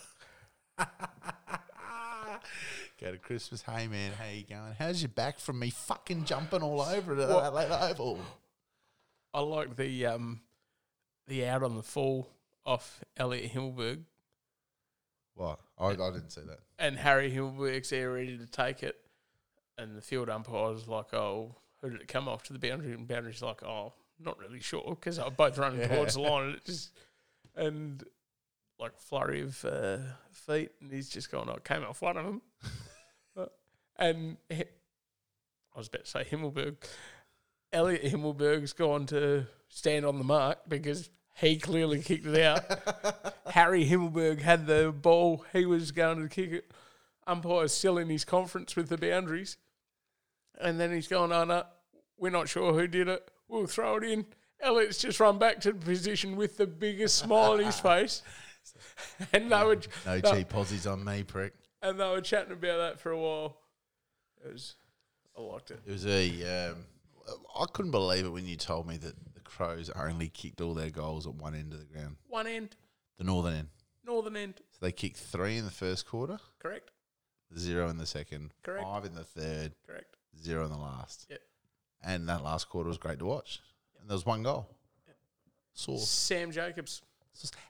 [3.00, 3.64] Go to Christmas.
[3.64, 4.74] Hey man, how you going?
[4.78, 7.46] How's your back from me fucking jumping all over What?
[7.46, 8.20] Adelaide Oval?
[9.34, 10.42] I like the um
[11.28, 12.30] the out on the fall
[12.66, 14.02] off Elliott Himmelberg
[15.36, 15.60] What?
[15.80, 16.60] I, I didn't see that.
[16.78, 18.98] and Harry Himmelberg's there ready to take it,
[19.80, 22.94] and the field umpire was like, "Oh, who did it come off to the boundary?"
[22.94, 25.88] And boundary's like, "Oh, not really sure," because were both running Yeah.
[25.88, 26.92] towards the line, and it just
[27.56, 28.04] and
[28.82, 29.98] like flurry of uh,
[30.32, 32.42] feet, and he's just going, "Oh, it came off one of them,"
[33.98, 34.64] and he,
[35.76, 36.78] I was about to say Himmelberg.
[37.72, 43.36] Elliott Himmelberg's gone to stand on the mark because he clearly kicked it out.
[43.48, 45.46] Harry Himmelberg had the ball.
[45.54, 46.72] He was going to kick it.
[47.26, 49.58] Umpire's still in his conference with the boundaries.
[50.60, 51.64] And then he's going, oh, no,
[52.18, 53.30] we're not sure who did it.
[53.48, 54.26] We'll throw it in.
[54.60, 58.22] Elliott's just run back to the position with the biggest smile on his face.
[59.34, 61.54] and they were, No cheap posies on me, prick.
[61.82, 63.58] and they were chatting about that for a while.
[64.46, 64.76] It was,
[65.38, 65.80] I liked it.
[65.86, 66.70] It was a.
[66.72, 66.86] Um,
[67.60, 70.90] I couldn't believe it when you told me that the Crows only kicked all their
[70.90, 72.76] goals at one end of the ground, One end,
[73.18, 73.68] the northern end.
[74.06, 76.90] northern end, So they kicked three in the first quarter, correct?
[77.58, 78.84] zero in the second, Correct.
[78.84, 80.16] five in the third, Correct.
[80.42, 81.28] zero in the last.
[81.30, 81.40] Yep.
[82.04, 83.60] And that last quarter was great to watch.
[84.00, 84.68] And there was one goal.
[85.74, 86.10] Sauce.
[86.10, 87.02] Sam Jacobs.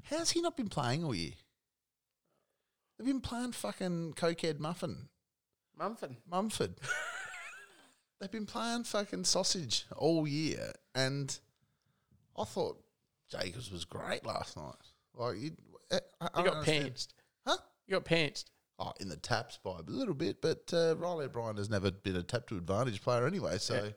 [0.04, 1.32] How's he not been playing all year?
[2.98, 5.10] They've been playing fucking cokehead muffin.
[5.78, 6.16] Mumford.
[6.30, 6.76] Mumford.
[8.20, 11.36] They've been playing fucking sausage all year, and
[12.38, 12.84] I thought
[13.32, 14.76] Jacobs was great last night.
[15.16, 15.52] Like you,
[15.92, 16.94] I, I He don't got understand.
[16.94, 17.08] pantsed.
[17.48, 17.58] huh?
[17.88, 18.46] You got pantsed.
[18.78, 22.16] Oh, in the taps by a little bit, but uh, Reilly O'Brien has never been
[22.16, 23.58] a tap to advantage player anyway.
[23.58, 23.90] So Yeah.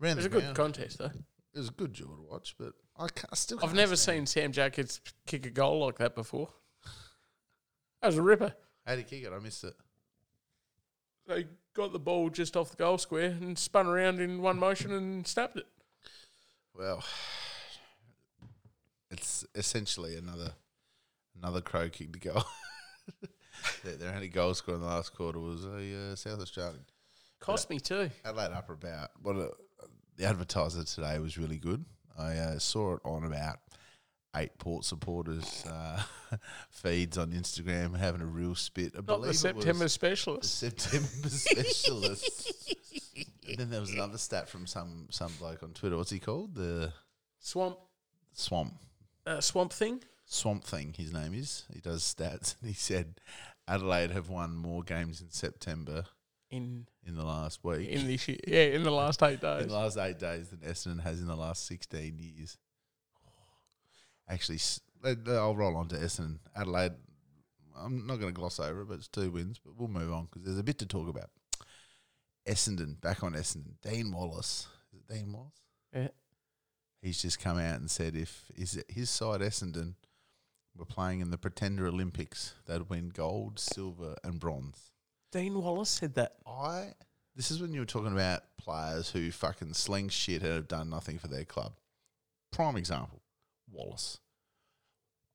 [0.00, 0.56] ran It was a good ground.
[0.56, 1.10] contest, though.
[1.54, 3.58] It was a good duel to watch, but I, can't, I still.
[3.62, 6.48] I've never seen Sam Jacobs kick a goal like that before.
[8.02, 8.54] That was a ripper.
[8.86, 9.32] How did he kick it?
[9.34, 9.74] I missed it.
[11.26, 14.92] They got the ball just off the goal square and spun around in one motion
[14.92, 15.66] and snapped it.
[16.74, 17.02] Well,
[19.10, 20.52] it's essentially another
[21.36, 22.42] another crow kick to go.
[23.84, 26.84] their, their only goal scorer in the last quarter was a uh, South Australian.
[27.40, 28.10] Cost me too.
[28.24, 29.50] Adelaide up about what a,
[30.18, 31.84] the advertiser today was really good.
[32.18, 33.58] I uh, saw it on about
[34.36, 36.02] eight Port supporters uh,
[36.70, 38.94] feeds on Instagram having a real spit.
[38.96, 40.58] I Not the September the specialist.
[40.58, 42.52] September specialist.
[43.48, 45.96] and then there was another stat from some some bloke on Twitter.
[45.96, 46.54] What's he called?
[46.54, 46.92] The
[47.38, 47.78] Swamp
[48.32, 48.74] Swamp
[49.26, 50.02] uh, swamp thing.
[50.24, 50.94] Swamp Thing.
[50.96, 51.64] His name is.
[51.72, 53.14] He does stats, and he said
[53.66, 56.04] Adelaide have won more games in September
[56.50, 57.88] In in the last week.
[57.88, 58.38] in this year.
[58.46, 59.62] Yeah, in the last eight days.
[59.62, 62.56] in the last eight days than Essendon has in the last 16 years.
[64.28, 66.38] Actually, s- let- let- I'll roll on to Essendon.
[66.56, 66.92] Adelaide,
[67.76, 70.24] I'm not going to gloss over it, but it's two wins, but we'll move on
[70.24, 71.30] because there's a bit to talk about.
[72.46, 73.74] Essendon, back on Essendon.
[73.82, 74.66] Dean Wallace.
[74.92, 75.60] Is it Dean Wallace?
[75.94, 76.08] Yeah.
[77.02, 79.94] He's just come out and said if his, his side, Essendon,
[80.76, 84.92] were playing in the Pretender Olympics, they'd win gold, silver, and bronze.
[85.30, 86.36] Dean Wallace said that.
[86.46, 86.92] I
[87.36, 90.90] this is when you were talking about players who fucking sling shit and have done
[90.90, 91.74] nothing for their club.
[92.50, 93.22] Prime example,
[93.70, 94.18] Wallace.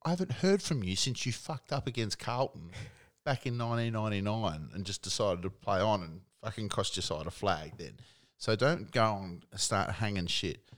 [0.04, 2.72] I haven't heard from you since you fucked up against Carlton
[3.24, 7.30] back in 1999 and just decided to play on and fucking cost your side a
[7.30, 7.94] flag then.
[8.36, 10.70] So don't go and start hanging shit.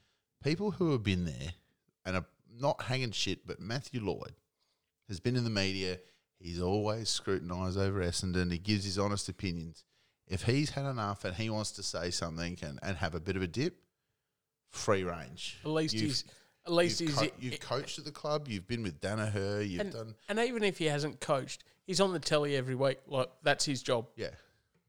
[0.45, 1.55] People who have been there
[2.05, 2.27] and are
[2.57, 4.35] not hanging shit, but Matthew Lloyd
[5.09, 5.99] has been in the media.
[6.39, 8.53] He's always scrutinised over Essendon.
[8.53, 9.85] He gives his honest opinions.
[10.29, 13.37] If he's had enough and he wants to say something and, and have a bit
[13.37, 13.77] of a dip,
[14.71, 15.59] free range.
[15.65, 16.25] At least You've- he's
[16.67, 18.49] at least you've, he's co- you've coached at the club.
[18.49, 19.67] You've been with Danaher.
[19.69, 22.99] You've and, done and even if he hasn't coached, he's on the telly every week.
[23.07, 24.09] Like that's his job.
[24.17, 24.31] yeah.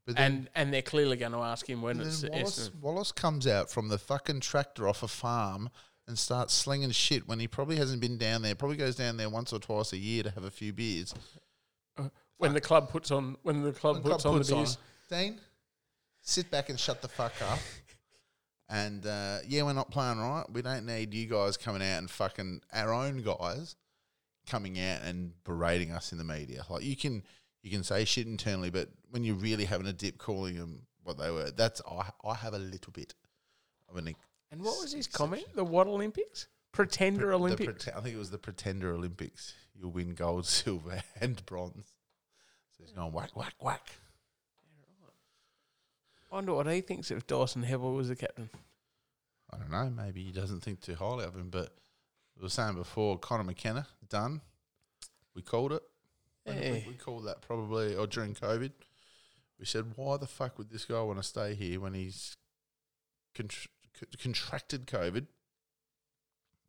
[0.07, 3.45] But then, And and they're clearly going to ask him when it's Wallace, Wallace comes
[3.45, 5.69] out from the fucking tractor off a farm
[6.07, 8.55] and starts slinging shit when he probably hasn't been down there.
[8.55, 11.13] Probably goes down there once or twice a year to have a few beers.
[12.37, 14.77] When the club puts on when the club When puts club on puts the beers.
[15.09, 15.39] Dean,
[16.21, 17.59] sit back and shut the fuck up.
[18.69, 20.45] And uh, yeah, we're not playing right.
[20.51, 23.75] We don't need you guys coming out and fucking our own guys
[24.45, 26.63] coming out and berating us in the media.
[26.69, 27.23] Like you can
[27.63, 31.17] you can say shit internally, but when you're really having a dip, calling them what
[31.17, 33.13] they were, that's I I have a little bit
[33.89, 34.13] of an
[34.51, 35.45] And what was his comment?
[35.55, 36.47] The what Olympics?
[36.71, 37.85] Pretender The Olympics.
[37.85, 39.53] prete- I think it was the Pretender Olympics.
[39.75, 41.93] You'll win gold, silver, and bronze.
[42.77, 43.89] So he's going whack, whack, whack.
[46.31, 48.49] I wonder what he thinks if Dyson Heppell was the captain.
[49.51, 49.89] I don't know.
[49.89, 51.49] Maybe he doesn't think too highly of him.
[51.49, 51.73] But
[52.35, 54.41] we were saying before, Conor McKenna done.
[55.33, 55.83] We called it.
[56.47, 56.71] I Yeah.
[56.73, 58.71] We, we called that probably or during COVID.
[59.57, 62.35] We said, why the fuck would this guy want to stay here when he's
[63.33, 63.67] contr-
[63.99, 65.27] c- contracted COVID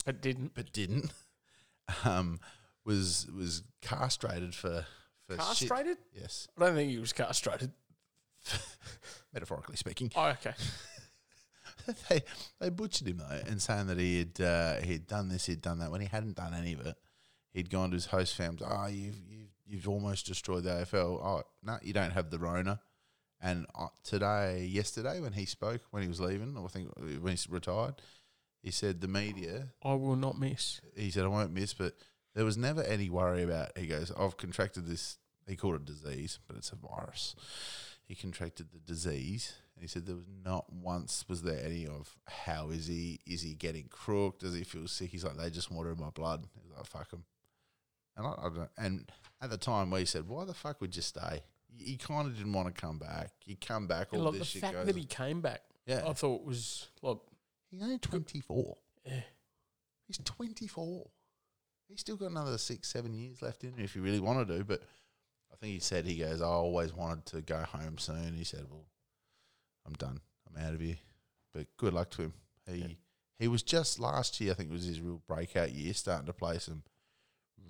[0.07, 0.55] It didn't.
[0.55, 1.13] but didn't?
[2.05, 2.39] Um,
[2.85, 4.85] was was castrated for
[5.27, 5.71] for shit.
[5.71, 5.97] Castrated?
[6.15, 7.71] Yes, I don't think he was castrated.
[9.33, 10.11] metaphorically speaking.
[10.15, 10.53] Oh, okay.
[12.11, 12.21] they
[12.61, 15.63] they butchered him though, and saying that he had uh, he had done this, he'd
[15.63, 16.97] done that when he hadn't done any of it.
[17.55, 18.63] He'd gone to his host family.
[18.69, 21.25] Oh, you've you've you've almost destroyed the AFL.
[21.25, 22.81] Oh no, you don't have the Rona.
[23.41, 27.39] And uh, today, yesterday, when he spoke, when he was leaving, I think when he
[27.49, 27.95] retired,
[28.63, 29.69] he said the media.
[29.83, 30.81] I will not miss.
[30.97, 31.95] He said I won't miss, but
[32.35, 33.77] there was never any worry about.
[33.79, 35.19] He goes, I've contracted this.
[35.47, 37.35] He called it disease, but it's a virus.
[38.05, 42.17] He contracted the disease, and he said there was not once was there any of
[42.27, 43.21] how is he?
[43.27, 44.41] Is he getting crook?
[44.41, 45.11] Does he feel sick?
[45.11, 46.47] He's like they just watered my blood.
[46.63, 47.25] He's like fuck him.
[48.17, 51.03] And I, I don't, and at the time we said, why the fuck would you
[51.03, 51.43] stay?
[51.79, 53.31] He, kind of didn't want to come back.
[53.45, 54.09] He come back.
[54.13, 54.87] All like this the shit fact goes.
[54.87, 57.19] that he came back, yeah, I thought was like,
[57.71, 58.77] he's only twenty four.
[59.05, 59.21] yeah.
[60.09, 61.07] He's 24.
[61.87, 64.65] He's still got another six, seven years left in him if he really wanted to.
[64.65, 64.83] But
[65.53, 68.33] I think he said, he goes, I always wanted to go home soon.
[68.35, 68.87] He said, well,
[69.87, 70.21] I'm done.
[70.49, 70.97] I'm out of here.
[71.53, 72.33] But good luck to him.
[72.67, 72.97] He
[73.39, 76.33] he was just last year, I think it was his real breakout year, starting to
[76.33, 76.83] play some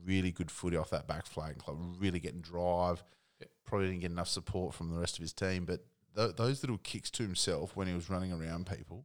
[0.04, 3.02] really good footy off that back flag club, really getting drive.
[3.64, 5.64] Probably didn't get enough support from the rest of his team.
[5.66, 5.84] But
[6.16, 9.04] th- those little kicks to himself when he was running around people,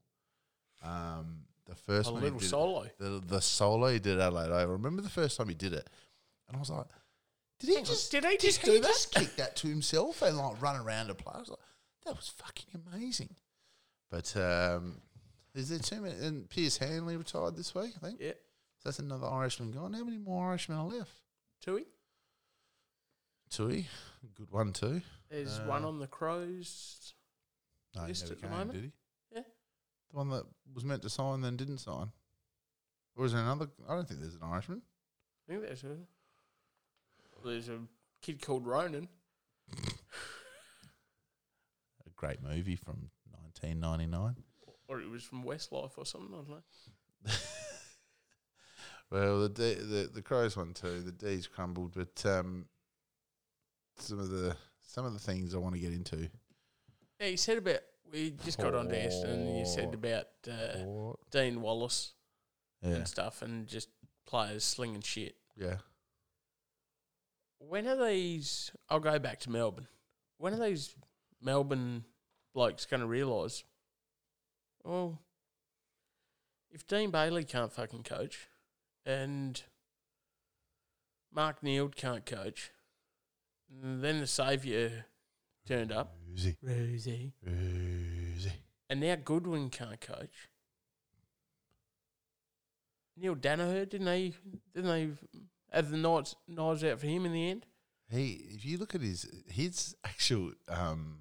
[0.84, 2.88] um, the first a little did- solo.
[2.98, 4.52] the the solo he did at Adelaide.
[4.52, 5.90] I remember the first time he did it,
[6.48, 6.88] and I was like,
[7.60, 8.88] "Did he Hang on, just did he just he do that?
[8.88, 11.60] just kick that to himself and like run around a play?" I was like,
[12.06, 13.36] "That was fucking amazing."
[14.10, 15.02] But um,
[15.56, 16.16] is there too many?
[16.26, 18.20] And Pearce Hanley retired this week, I think.
[18.22, 18.32] Yeah.
[18.80, 19.94] So that's another Irishman gone.
[19.94, 21.12] How many more Irishmen are left?
[21.66, 21.86] Tuohy.
[23.54, 23.86] Tuohy,
[24.36, 25.02] good one too.
[25.30, 27.14] There's Uh, one on the Crows.
[27.96, 28.72] No, he List never at the moment?
[28.74, 28.92] did he?
[29.32, 29.44] Yeah.
[30.10, 32.12] The one that was meant to sign then didn't sign.
[33.16, 33.70] Or is there another?
[33.88, 34.82] I don't think there's an Irishman.
[35.48, 35.98] I think there's a
[37.46, 37.80] there's a
[38.22, 39.08] kid called Ronan.
[42.06, 44.36] A great movie from 1999.
[44.88, 46.64] Or it was from Westlife or something, I don't know.
[49.12, 51.02] Well, the D, the the Crows one too.
[51.02, 52.66] The D's crumbled, but um,
[53.98, 56.30] some of the some of the things I want to get into.
[57.20, 57.80] Yeah, you said about
[58.12, 62.14] we just got on to and you said about uh, Dean Wallis
[62.82, 63.90] yeah, and stuff and just
[64.26, 65.36] players slinging shit.
[65.58, 65.78] yeah.
[67.60, 68.72] When are these?
[68.90, 69.88] I'll go back to Melbourne.
[70.38, 70.96] When are these
[71.42, 72.04] Melbourne
[72.54, 73.64] blokes going to realise?
[74.84, 75.20] Well,
[76.72, 78.50] if Dean Bailey can't fucking coach,
[79.06, 79.62] and
[81.34, 82.72] Mark Neeld can't coach,
[83.82, 85.06] and then the saviour
[85.68, 88.52] turned up, Roosie, Roosie, Roosie.
[88.90, 90.50] and now Goodwin can't coach.
[93.18, 94.34] Neil Daniher didn't they?
[94.74, 95.10] Didn't they
[95.72, 97.66] have the knives knives out for him in the end?
[98.10, 101.20] He, if you look at his his actual um,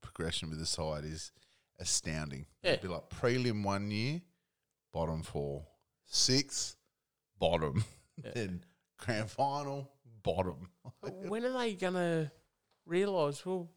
[0.00, 1.32] progression with the side is
[1.78, 2.46] astounding.
[2.62, 2.70] Yeah.
[2.72, 4.22] It'd be like prelim one year,
[4.92, 5.66] bottom four,
[6.06, 6.76] sixth,
[7.38, 7.84] bottom,
[8.24, 8.30] Yeah.
[8.34, 8.64] then
[8.98, 9.90] grand final,
[10.26, 10.68] bottom.
[11.28, 12.32] when are they gonna
[12.84, 13.46] realise?
[13.46, 13.70] Well,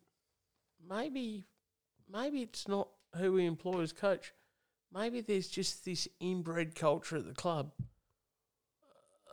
[0.88, 1.46] maybe,
[2.12, 4.34] maybe it's not who we employ as coach.
[4.92, 7.72] Maybe there's just this inbred culture at the club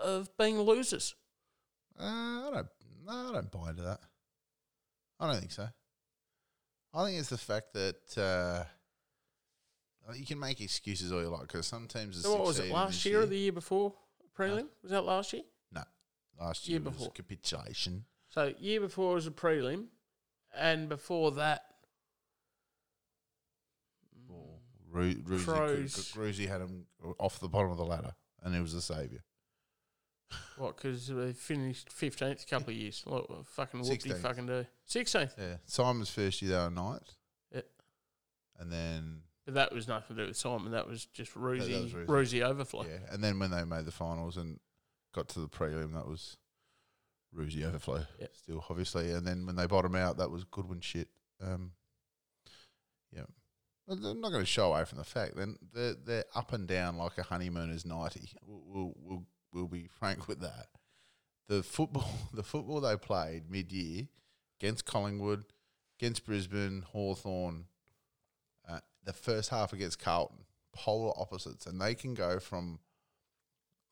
[0.01, 1.15] of being losers.
[1.99, 2.67] Uh, I don't.
[3.07, 4.01] No, I don't buy into that.
[5.19, 5.69] I don't think so.
[6.93, 8.65] I think it's the fact that uh,
[10.15, 12.19] you can make excuses all you like because some teams.
[12.19, 12.71] Are So what was it?
[12.71, 13.95] Last year, or the year before
[14.37, 14.69] prelim?
[14.83, 15.43] Was that last year?
[16.39, 17.11] Last year year was before?
[17.13, 18.05] capitulation?
[18.29, 19.87] So year before was a prelim,
[20.55, 21.63] and before that,
[24.29, 24.59] Or
[24.91, 26.39] Ru- Roosie, Crows.
[26.39, 26.87] Had him
[27.19, 29.21] off the bottom of the ladder, and he was the saviour.
[30.59, 30.77] What?
[30.77, 33.03] Because they finished fifteenth a couple of years.
[33.07, 34.21] What what fucking whoop did 16th.
[34.23, 34.67] fucking do?
[34.85, 35.35] Sixteenth.
[35.39, 37.13] Yeah, Simon's first year they were ninth.
[37.55, 37.61] Yeah.
[38.59, 40.73] and then But that was nothing to do with Simon.
[40.73, 42.07] That was just was Roosie.
[42.07, 42.85] Roosie overflow.
[42.85, 44.59] yeah, and then when they made the finals and
[45.17, 46.37] got to the prelim, that was
[47.37, 48.05] Roosie overflow.
[48.21, 48.31] Yep.
[48.35, 51.09] Still, obviously, and then when they bottom out, that was Goodwin shit.
[51.43, 51.73] Um,
[53.13, 53.25] yeah,
[53.89, 55.37] but I'm not going to show away from the fact.
[55.37, 58.31] Then they're they're up and down like a honeymooner's ninety.
[58.47, 60.67] We'll we'll we'll, we'll be frank with that.
[61.49, 64.09] The football, the football they played mid year
[64.61, 65.45] against Collingwood,
[65.99, 67.67] against Brisbane, Hawthorn,
[68.69, 72.81] uh, the first half against Carlton, polar opposites, and they can go from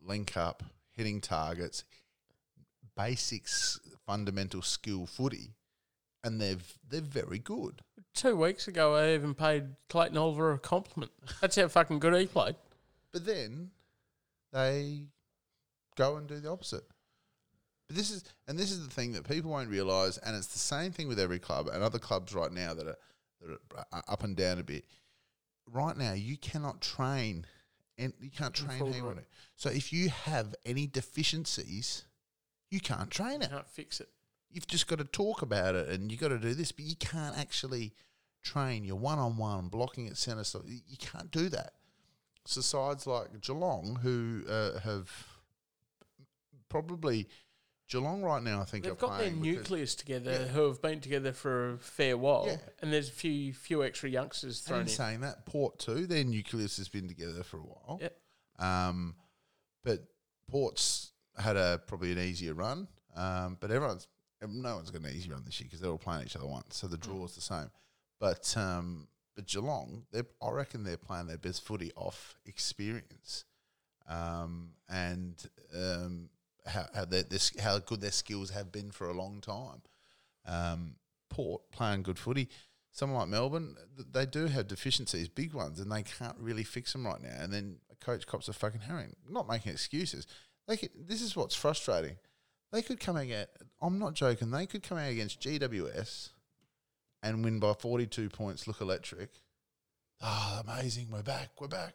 [0.00, 0.62] link up,
[0.96, 1.84] hitting targets,
[2.96, 5.54] basics, fundamental skill footy,
[6.22, 6.56] and they're
[6.88, 7.82] they're very good.
[8.14, 11.12] Two weeks ago, I even paid Clayton Oliver a compliment.
[11.40, 12.56] That's how fucking good he played.
[13.12, 13.70] But then
[14.52, 15.06] they
[15.96, 16.84] go and do the opposite.
[17.88, 20.58] But this is and this is the thing that people won't realise, and it's the
[20.58, 22.96] same thing with every club and other clubs right now that are
[23.40, 24.84] that are uh, up and down a bit.
[25.70, 27.46] Right now, you cannot train,
[27.98, 29.26] and you can't train full how you want right.
[29.56, 32.04] So if you have any deficiencies,
[32.70, 33.50] you can't train it.
[33.50, 34.08] You can't fix it.
[34.50, 36.96] You've just got to talk about it, and you've got to do this, but you
[36.96, 37.92] can't actually
[38.42, 40.44] train your one on one blocking at centre.
[40.44, 41.72] So you you can't do that.
[42.46, 45.10] So sides like Geelong, who uh, have
[46.68, 47.28] probably
[47.88, 50.46] Geelong right now, I think They've got their nucleus together, Yeah.
[50.48, 52.56] who have been together for a fair while, Yeah.
[52.80, 54.92] and there's a few few extra youngsters And thrown in in.
[54.92, 57.98] saying that, Port too, their nucleus has been together for a while.
[58.00, 58.20] Yep.
[58.58, 59.16] Um,
[59.82, 60.06] but
[60.48, 62.88] Port's had a probably an easier run.
[63.14, 64.08] Um, but everyone's
[64.46, 66.76] no one's got an easy run this year because they're all playing each other once,
[66.76, 67.70] so the draw is the same.
[68.18, 73.44] But um, but Geelong, they I reckon they're playing their best footy off experience,
[74.08, 75.34] um, and
[75.74, 76.28] um,
[76.66, 79.82] how how their, their, how good their skills have been for a long time.
[80.46, 80.96] Um,
[81.30, 82.48] Port playing good footy.
[82.92, 86.92] Someone like Melbourne, th- they do have deficiencies, big ones, and they can't really fix
[86.92, 87.34] them right now.
[87.40, 89.16] And then a coach cops a fucking herring.
[89.28, 90.28] Not making excuses.
[90.68, 92.16] They could, this is what's frustrating.
[92.72, 93.46] They could come out.
[93.82, 94.50] I'm not joking.
[94.50, 96.30] They could come out against GWS
[97.22, 98.68] and win by 42 points.
[98.68, 99.30] Look electric.
[100.22, 101.08] Ah, amazing.
[101.10, 101.60] We're back.
[101.60, 101.94] We're back.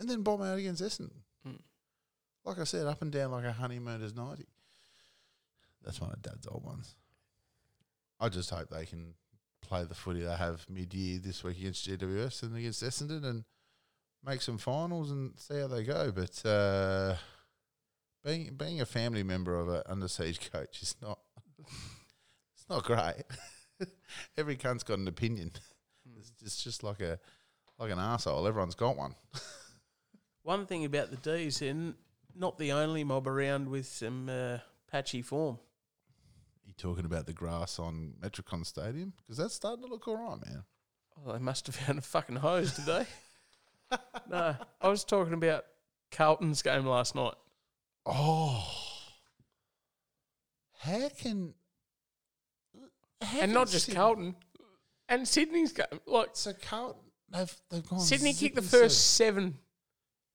[0.00, 1.20] And then bomb out against Essendon.
[2.44, 4.44] Like I said, up and down like a honeymooner's 90.
[5.84, 6.96] That's one of Dad's old ones.
[8.20, 9.14] I just hope they can
[9.60, 13.44] play the footy they have mid year this week against GWS and against Essendon and
[14.24, 16.12] make some finals and see how they go.
[16.12, 17.16] But uh,
[18.24, 21.18] being being a family member of an under siege coach is not
[21.58, 23.24] it's not great.
[24.36, 25.52] Every cunt's got an opinion.
[26.16, 27.18] It's, it's just like a
[27.78, 28.46] like an asshole.
[28.46, 29.14] Everyone's got one.
[30.44, 31.94] One thing about the D's, n-
[32.34, 34.58] not the only mob around with some uh,
[34.90, 35.58] patchy form.
[36.66, 40.46] You talking about the grass on Metricon Stadium because that's starting to look all right,
[40.46, 40.64] man.
[41.26, 43.06] Oh, they must have found a fucking hose today.
[44.30, 45.64] no, I was talking about
[46.10, 47.34] Carlton's game last night.
[48.06, 48.66] Oh,
[50.78, 51.54] how can
[53.20, 54.36] how and can not just Sydney- Carlton,
[55.08, 55.86] and Sydney's game.
[56.06, 59.58] Like, So Carlton, they've they've gone Sydney kicked the first seven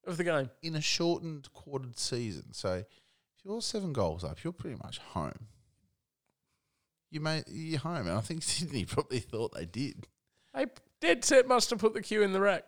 [0.08, 0.50] of the game.
[0.62, 2.54] in a shortened quartered season.
[2.54, 2.86] So if
[3.44, 5.48] you're seven goals up, you're pretty much home.
[7.10, 10.08] You made you're home, and I think Sydney probably thought they did.
[10.54, 10.66] They
[11.00, 12.64] dead set must have put the cue in the rack.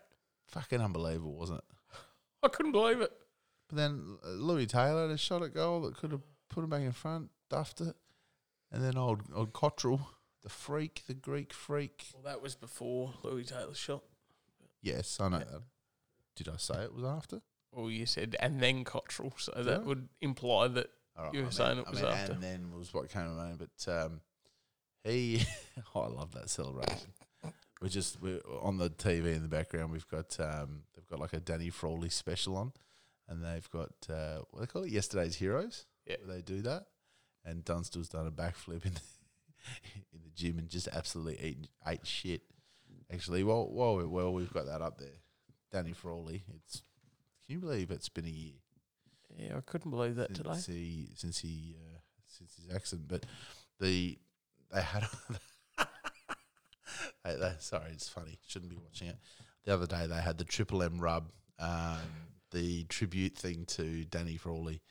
[0.48, 1.98] Fucking unbelievable, wasn't it?
[2.44, 3.12] I couldn't believe it.
[3.68, 6.70] But then uh, Lewis Taylor had a shot at goal that could have put him
[6.70, 7.96] back in front, duffed it,
[8.72, 10.10] and then old old Cottrell,
[10.44, 12.06] the freak, the Greek freak.
[12.14, 14.04] Well, that was before Lewis Taylor's shot.
[14.82, 15.62] Yes, I know that.
[16.36, 17.42] Did I say it was after?
[17.74, 19.84] Well, you said and then Cottrell, so Did that I?
[19.84, 22.32] would imply that All right, You were I mean- saying it I was mean, after.
[22.34, 23.60] And then was what came to mind.
[23.60, 24.22] But um,
[25.04, 25.44] he,
[25.96, 27.12] oh, I love that celebration.
[27.82, 29.92] We're just we're on the TV in the background.
[29.92, 32.74] We've got um, they've got like a Danny Frawley special on,
[33.30, 34.90] and they've got uh, what do they call it?
[34.92, 35.86] Yesterday's Heroes.
[36.06, 36.16] Yeah.
[36.26, 36.88] where they do that.
[37.46, 39.02] And Dunstall's done a backflip in the,
[40.12, 42.42] in the gym and just absolutely ate, ate shit.
[43.14, 45.16] Actually, while while we well, we've got that up there.
[45.72, 46.44] Danny Frawley.
[46.56, 46.84] It's
[47.46, 48.54] can you believe it's been a year?
[49.38, 50.52] yeah, I couldn't believe that today.
[50.54, 53.08] since he since he uh, since his accident.
[53.08, 53.26] But
[53.80, 54.18] the
[54.74, 55.08] they had
[57.24, 58.40] they, they, sorry, it's funny.
[58.48, 59.18] Shouldn't be watching it.
[59.66, 61.98] The other day they had the Triple M rub, um,
[62.52, 64.82] the tribute thing to Danny Frawley,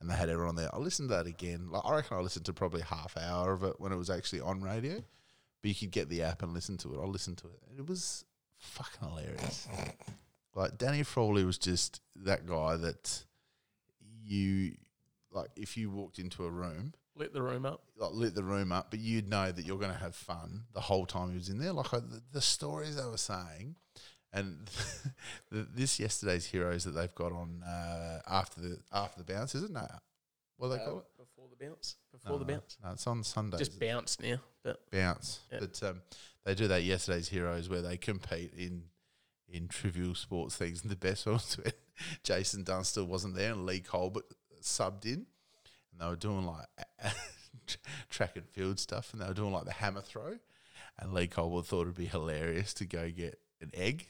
[0.00, 0.74] and they had everyone there.
[0.74, 1.70] I listened to that again.
[1.70, 4.40] Like, I reckon I listened to probably half hour of it when it was actually
[4.40, 4.94] on radio,
[5.62, 7.00] but you could get the app and listen to it.
[7.00, 7.78] I listened to it.
[7.78, 8.24] It was
[8.58, 9.68] fucking hilarious.
[10.54, 13.24] Like Danny Frawley was just that guy that
[14.24, 14.72] you
[15.32, 15.50] like.
[15.56, 17.82] If you walked into a room, Lit the room up.
[17.96, 20.80] like lit the room up, but you'd know that you're going to have fun the
[20.80, 21.72] whole time he was in there.
[21.72, 23.76] Like I, the, the stories they were saying,
[24.32, 24.68] and
[25.50, 29.64] the, this yesterday's heroes that they've got on uh, after the after the bounce, is
[29.64, 29.70] it?
[29.70, 29.86] No,
[30.56, 31.04] what do they call it?
[31.16, 31.96] Before the bounce.
[32.12, 32.76] Before the bounce.
[32.82, 34.36] No, it's on Sunday Just bounce now.
[34.62, 35.40] But bounce.
[35.52, 35.58] Yeah.
[35.60, 36.02] But um,
[36.44, 38.84] they do that yesterday's heroes where they compete in
[39.54, 40.82] in trivial sports things.
[40.82, 41.72] And the best one was when
[42.22, 44.24] Jason Dunstall wasn't there and Lee Colbert
[44.60, 45.26] subbed in,
[45.92, 46.66] and they were doing like
[48.10, 50.38] track and field stuff, and they were doing like the hammer throw.
[50.98, 54.08] And Lee Colbert thought it'd be hilarious to go get an egg.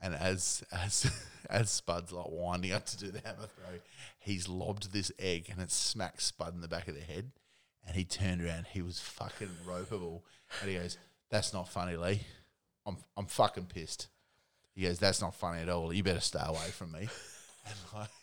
[0.00, 1.10] And as as
[1.48, 3.78] as Spud's like winding up to do the hammer throw,
[4.18, 7.32] he's lobbed this egg and it smacks Spud in the back of the head.
[7.86, 10.22] And he turned around, he was fucking ropeable.
[10.60, 10.98] And he goes,
[11.30, 12.22] That's not funny, Lee.
[12.84, 14.08] I'm I'm fucking pissed.
[14.76, 15.92] He goes, That's not funny at all.
[15.92, 17.08] You better stay away from me.
[17.68, 17.74] And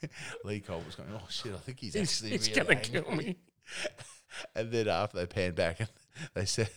[0.01, 0.11] like,
[0.45, 3.01] Lee Cole was going, Oh shit, I think he's, actually he's really going to angry."
[3.01, 3.35] kill me.
[4.55, 5.89] And then after they panned back and
[6.33, 6.69] they said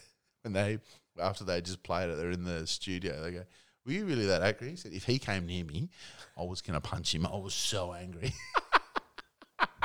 [0.42, 0.78] when they
[1.18, 3.44] after they just played it, they're in the studio, they go,
[3.86, 4.70] Were you really that angry?
[4.70, 5.90] He said, If he came near me,
[6.36, 7.24] I was gonna punch him.
[7.24, 8.34] I was so angry.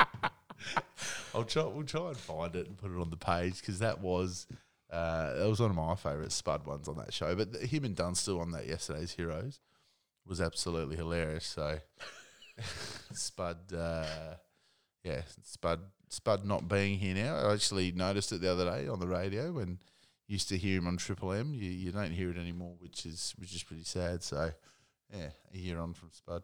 [1.36, 4.02] I'll try we'll try and find it and put it on the page because that
[4.02, 4.48] was
[4.92, 7.36] uh, that was one of my favourite Spud ones on that show.
[7.36, 9.60] But him and Dunstall on that yesterday's Heroes
[10.26, 11.46] was absolutely hilarious.
[11.46, 11.80] So
[13.14, 14.36] Spud, uh,
[15.04, 17.36] yeah, Spud, Spud not being here now.
[17.36, 19.80] I actually noticed it the other day on the radio when
[20.28, 21.54] used to hear him on Triple M.
[21.54, 24.24] You, you don't hear it anymore, which is which is pretty sad.
[24.24, 24.52] So
[25.14, 26.44] yeah, a year on from Spud.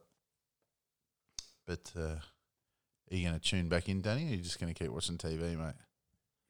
[1.65, 2.01] But uh,
[3.11, 4.25] are you going to tune back in, Danny?
[4.25, 5.75] Or are you just going to keep watching TV, mate?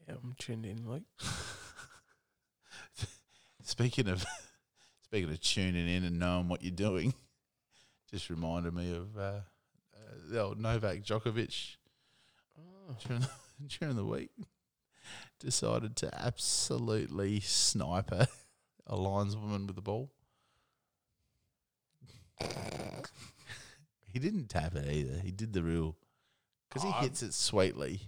[0.07, 1.03] Yeah, I'm tuned in, like.
[3.63, 4.25] Speaking of
[5.07, 7.13] speaking of tuning in and knowing what you're doing,
[8.11, 9.39] just reminded me of uh, uh,
[10.29, 11.75] the old Novak Djokovic
[12.59, 13.29] Oh, during the,
[13.79, 14.31] during the week.
[15.39, 18.27] Decided to absolutely sniper
[18.87, 20.09] a, lineswoman with the ball.
[24.11, 25.19] he didn't tap it either.
[25.19, 25.95] He did the real
[26.69, 28.01] because he Oh, hits it sweetly.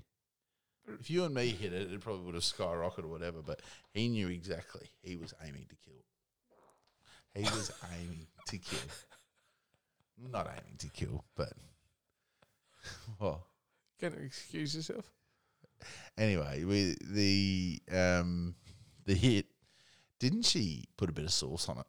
[1.00, 3.42] If you and me hit it, it probably would have skyrocketed or whatever.
[3.42, 3.62] But
[3.94, 6.04] he knew exactly he was aiming to kill.
[7.36, 8.80] He was aiming to kill.
[10.32, 11.54] Not aiming to kill, but
[13.20, 13.46] well.
[14.02, 15.06] going to excuse yourself.
[16.18, 18.56] Anyway, we the um
[19.06, 19.46] the hit.
[20.20, 21.86] Didn't she put a bit of sauce on it?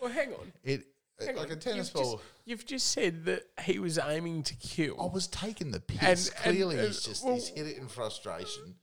[0.00, 0.52] Well, hang on.
[0.64, 0.84] It
[1.28, 1.52] Hang like on.
[1.52, 2.12] a tennis You've ball.
[2.16, 5.00] Just, you've just said that he was aiming to kill.
[5.00, 6.28] I was taking the piss.
[6.28, 8.74] And- and- Clearly, and- he's just well- he's hit it in frustration,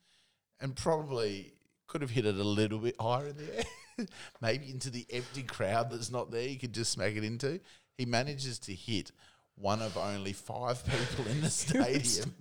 [0.61, 1.53] and probably
[1.87, 3.63] could have hit it a little bit higher in the air,
[4.41, 6.47] maybe into the empty crowd that's not there.
[6.47, 7.59] You could just smack it into.
[7.97, 9.11] He manages to hit
[9.55, 12.35] one of only five people in the stadium,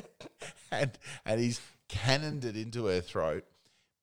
[0.72, 3.44] and and he's cannoned it into her throat.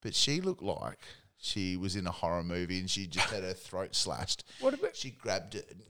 [0.02, 0.98] But she looked like
[1.38, 4.44] she was in a horror movie, and she just had her throat slashed.
[4.60, 5.82] What about She grabbed it and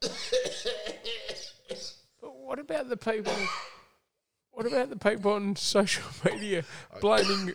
[2.20, 3.32] but what about the people?
[4.52, 6.64] What about the people on social media
[7.00, 7.54] blaming?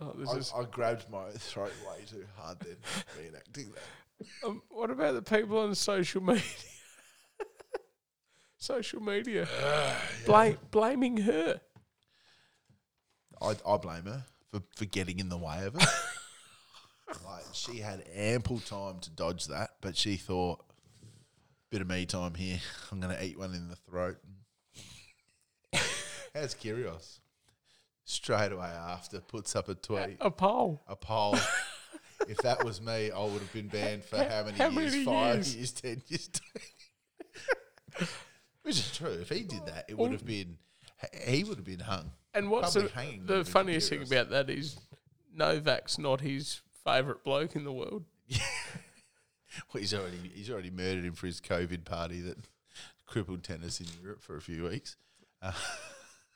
[0.00, 0.52] Oh, this is.
[0.54, 2.76] I, I grabbed my throat way too hard then,
[3.18, 4.46] reenacting that.
[4.46, 6.42] Um, what about the people on social media?
[8.58, 9.48] social media,
[10.26, 11.60] blame blaming her.
[13.40, 15.82] I, I blame her for, for getting in the way of it.
[17.24, 20.62] like she had ample time to dodge that, but she thought,
[21.70, 22.58] bit of me time here.
[22.90, 24.18] I'm going to eat one in the throat.
[26.34, 27.18] How's Kyrgios?
[28.10, 30.82] Straight away after puts up a tweet, A poll.
[30.88, 31.36] a poll.
[32.28, 34.92] if that was me, I would have been banned for how many How years?
[34.92, 35.56] many Five years?
[35.56, 36.28] years, ten years.
[38.62, 39.12] Which is true.
[39.20, 40.58] If he did that, it would have been.
[41.26, 42.10] He would have been hung.
[42.34, 44.76] And what's the, hanging the would be funniest thing about that is
[45.34, 48.04] Novak's not his favourite bloke in the world.
[49.74, 52.38] Well, he's already he's already murdered him for his COVID party that
[53.06, 54.96] crippled tennis in Europe for a few weeks.
[55.42, 55.52] Uh,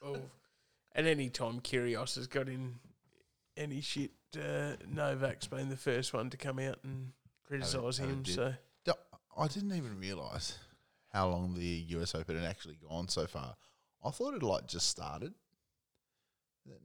[0.05, 0.17] Oh.
[0.95, 2.77] And any time Kyrgios has got in
[3.57, 7.13] any shit, uh, Novak's been the first one to come out and
[7.47, 8.25] criticise him.
[8.25, 8.55] So
[9.37, 10.57] I didn't even realise
[11.13, 13.57] how long the US Open had actually gone so far.
[14.05, 15.35] I thought it like just started.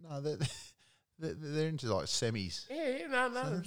[0.04, 0.38] No, they're,
[1.20, 2.66] they're, they're into like semis.
[2.70, 3.62] yeah, yeah no, no,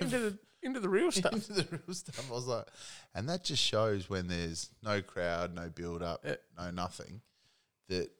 [0.00, 1.32] into the into the real stuff.
[1.32, 2.30] into the real stuff.
[2.30, 2.66] I was like,
[3.14, 6.34] and that just shows when there's no crowd, no build up, Yeah.
[6.58, 7.20] no nothing,
[7.88, 8.10] that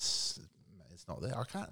[0.00, 0.40] it's
[0.92, 1.38] it's not there.
[1.38, 1.70] I can't.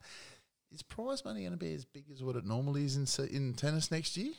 [0.70, 3.54] is prize money going to be as big as what it normally is in in
[3.54, 4.32] tennis next year?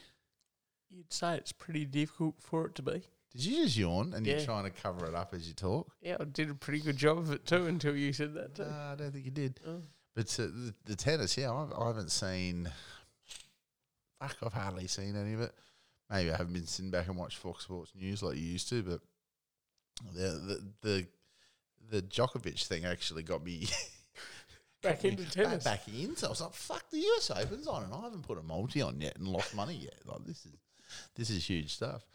[0.92, 3.04] You'd say it's pretty difficult for it to be.
[3.32, 4.38] Did you just yawn and Yeah.
[4.38, 5.92] you're trying to cover it up as you talk?
[6.02, 8.64] Yeah, I did a pretty good job of it too until you said that too.
[8.66, 9.60] No, I don't think you did.
[9.68, 9.82] Oh.
[10.16, 12.70] But uh, the, the tennis, yeah, I've, I haven't seen.
[14.20, 15.54] Fuck, I've hardly seen any of it.
[16.10, 18.82] Maybe I haven't been sitting back and watched Fox Sports News like you used to,
[18.82, 19.00] but
[20.16, 21.08] the the the,
[21.90, 23.68] the Djokovic thing actually got me
[24.82, 25.64] Back into back, tennis.
[25.64, 26.26] back into.
[26.26, 29.02] I was like, "Fuck, the US Open's on, and I haven't put a multi on
[29.02, 30.00] yet and lost money yet.
[30.06, 30.54] Like this is
[31.16, 32.06] this is huge stuff."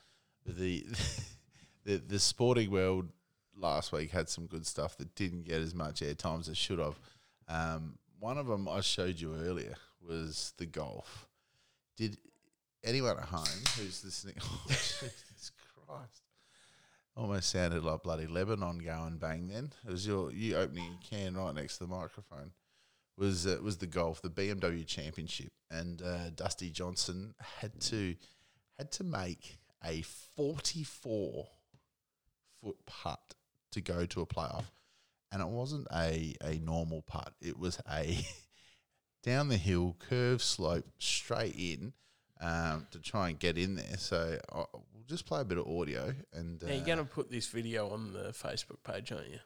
[0.47, 0.87] But the
[1.85, 3.09] the the sporting world
[3.57, 6.79] last week had some good stuff that didn't get as much airtime as it should
[6.79, 6.99] have.
[7.49, 11.29] Um, one of them I showed you earlier was the golf.
[11.99, 12.17] Did
[12.83, 13.45] anyone at home
[13.77, 14.37] who's listening?
[14.43, 15.53] Oh, Jesus
[15.87, 16.23] Christ!
[17.17, 19.49] Almost sounded like bloody Lebanon going bang.
[19.49, 22.51] Then it was your you opening your can right next to the microphone.
[23.17, 28.17] Was uh, was the golf the BMW Championship and uh, Dusty Johnson had to
[28.79, 31.47] had to make a forty four
[32.61, 33.35] foot putt
[33.71, 34.65] to go to a playoff,
[35.31, 37.33] and it wasn't a a normal putt.
[37.41, 38.27] It was a
[39.23, 41.93] down the hill, curve slope, straight in
[42.41, 43.97] um, to try and get in there.
[43.99, 47.05] So I we'll just play a bit of audio, and uh, Now you're going to
[47.05, 49.39] put this video on the Facebook page, aren't you?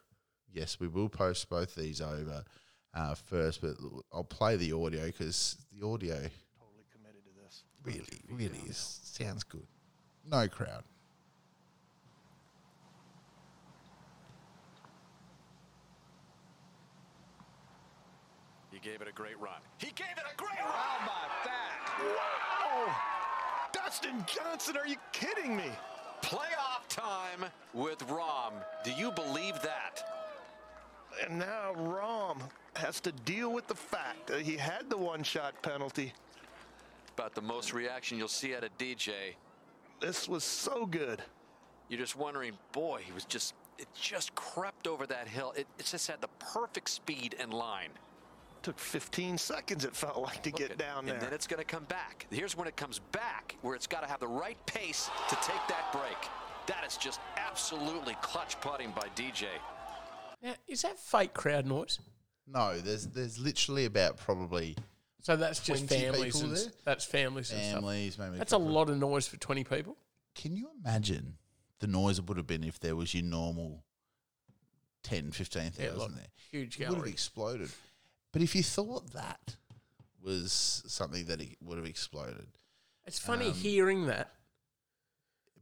[0.53, 2.43] yes, we will post both these over
[2.95, 3.75] uh, first, but
[4.13, 7.63] I'll play the audio because the audio Totally committed to this.
[7.85, 9.67] really, really is, sounds good.
[10.25, 10.83] No crowd.
[18.71, 19.61] He gave it a great run.
[19.79, 20.73] He gave it a great run.
[20.73, 21.88] How about that?
[22.01, 22.95] Wow!
[23.73, 25.71] Dustin Johnson, are you kidding me?
[26.23, 27.45] Playoff time
[27.75, 28.53] with Rahm.
[28.85, 30.03] Do you believe that?
[31.25, 32.41] And now Rahm
[32.77, 36.13] has to deal with the fact that he had the one-shot penalty.
[37.15, 39.35] About the most reaction you'll see out of DJ.
[40.01, 41.23] This was so good.
[41.89, 45.53] You're just wondering, boy, he was just, it just crept over that hill.
[45.57, 47.91] It, it just had the perfect speed and line.
[48.69, 51.15] Took 15 seconds, it felt like, to get down there.
[51.15, 52.27] And then it's going to come back.
[52.31, 55.67] Here's when it comes back, where it's got to have the right pace to take
[55.71, 56.19] that break.
[56.67, 59.47] That is just absolutely clutch putting by DJ.
[60.43, 61.99] Now, is that fake crowd noise?
[62.47, 64.77] No, there's there's literally about probably
[65.23, 66.65] So that's just families and there?
[66.85, 67.75] that's families and stuff.
[67.77, 68.37] families, maybe.
[68.37, 69.97] That's a lot of noise for 20 people.
[70.35, 71.39] Can you imagine
[71.79, 73.83] the noise it would have been if there was your normal
[75.05, 76.27] 10, 15,000 Yeah, like there?
[76.51, 77.71] huge It would have exploded.
[78.39, 79.57] But if you thought that
[80.23, 82.47] was something that it would have exploded,
[83.05, 84.33] It's funny Um, hearing that,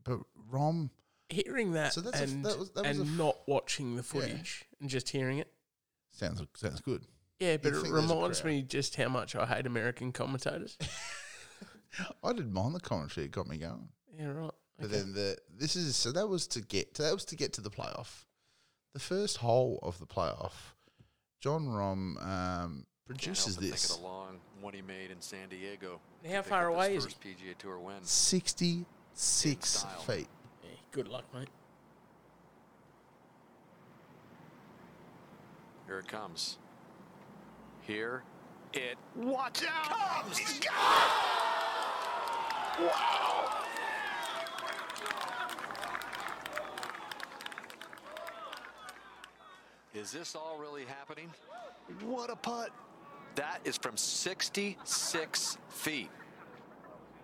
[0.04, 0.18] but
[0.50, 0.90] Rahm,
[1.30, 4.02] hearing that, So that's a- and, that was- that and a f- not watching the
[4.02, 5.50] footage and just hearing it.
[6.10, 7.06] sounds sounds good.
[7.38, 10.76] Yeah, but You'd it a reminds me just how much I hate American commentators.
[12.22, 13.88] I didn't mind the commentary; it got me going.
[14.12, 14.50] yeah, right.
[14.76, 14.96] But Okay.
[14.98, 17.70] then the this is so that was to get that was to get to the
[17.70, 18.26] playoff.
[18.92, 20.74] The first hole of the playoff,
[21.46, 25.20] Jon Rahm um, produces Can't help this Think of the long one he made in
[25.20, 26.00] San Diego.
[26.28, 27.94] How far up his away is first PGA Tour win.
[28.02, 28.84] sixty
[29.14, 30.26] six feet.
[30.64, 31.46] Yeah, good luck, mate.
[35.86, 36.58] Here it comes.
[37.82, 38.24] Here
[38.72, 40.24] it Watch out!
[40.24, 40.38] comes.
[40.38, 40.72] He's got
[42.80, 42.86] it!
[42.86, 43.65] Wow!
[49.96, 51.30] Is this all really happening?
[52.04, 52.68] What a putt.
[53.34, 56.10] That is from 66 feet.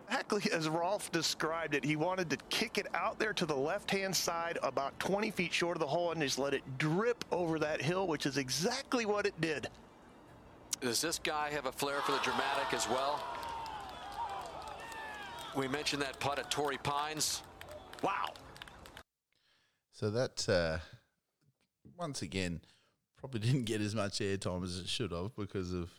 [0.09, 4.17] Exactly as Rolf described it, he wanted to kick it out there to the left-hand
[4.17, 7.83] side about 20 feet short of the hole and just let it drip over that
[7.83, 9.69] hill, which is exactly what it did.
[10.81, 13.23] Does this guy have a flair for the dramatic as well?
[15.55, 17.43] We mentioned that putt at Torrey Pines.
[18.03, 18.33] Wow.
[19.93, 20.79] So that uh,
[22.03, 22.61] once again
[23.17, 25.91] probably didn't get as much airtime as it should have because of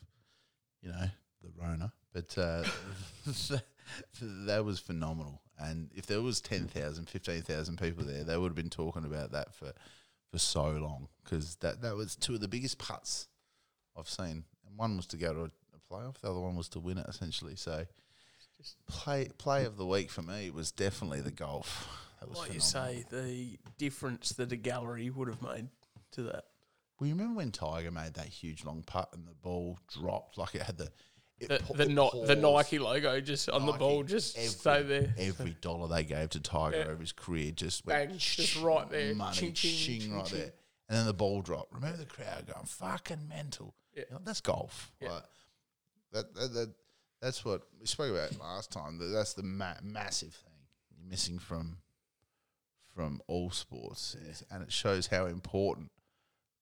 [0.81, 1.05] you know
[1.41, 1.93] the Rona.
[2.13, 2.63] But uh,
[4.21, 5.41] that was phenomenal.
[5.57, 9.53] And if there was 10,000, 15,000 people there, they would have been talking about that
[9.55, 9.73] for
[10.31, 13.27] for so long because that that was two of the biggest putts
[13.97, 14.43] I've seen.
[14.67, 16.97] And one was to go to a, a playoff, the other one was to win
[16.97, 17.55] it essentially.
[17.55, 17.85] So.
[18.87, 21.89] Play play of the week for me was definitely the golf.
[22.21, 25.67] That was Like you say, the difference that a gallery would have made
[26.13, 26.45] to that.
[26.99, 30.55] Well, you remember when Tiger made that huge long putt and the ball dropped like
[30.55, 30.89] it had the
[31.39, 32.35] it The, the, the.
[32.35, 35.13] Nike logo just on the ball, just every, stay there.
[35.17, 36.83] Every dollar they gave to Tiger Yeah.
[36.85, 39.15] over his career just Bang, went just right there.
[39.15, 40.39] money, Ching, ching, ching, ching, right ching.
[40.39, 40.53] there.
[40.89, 41.73] And then the ball dropped.
[41.73, 43.73] Remember the crowd going fucking mental.
[43.95, 44.03] Yeah.
[44.09, 44.91] You know, that's golf.
[45.01, 45.13] Yeah.
[45.13, 45.23] Like,
[46.13, 46.73] That, that, that
[47.21, 48.99] that's what we spoke about last time.
[48.99, 50.53] That that's the ma- massive thing
[50.91, 51.77] you're missing from
[52.93, 55.89] from all sports, is, and it shows how important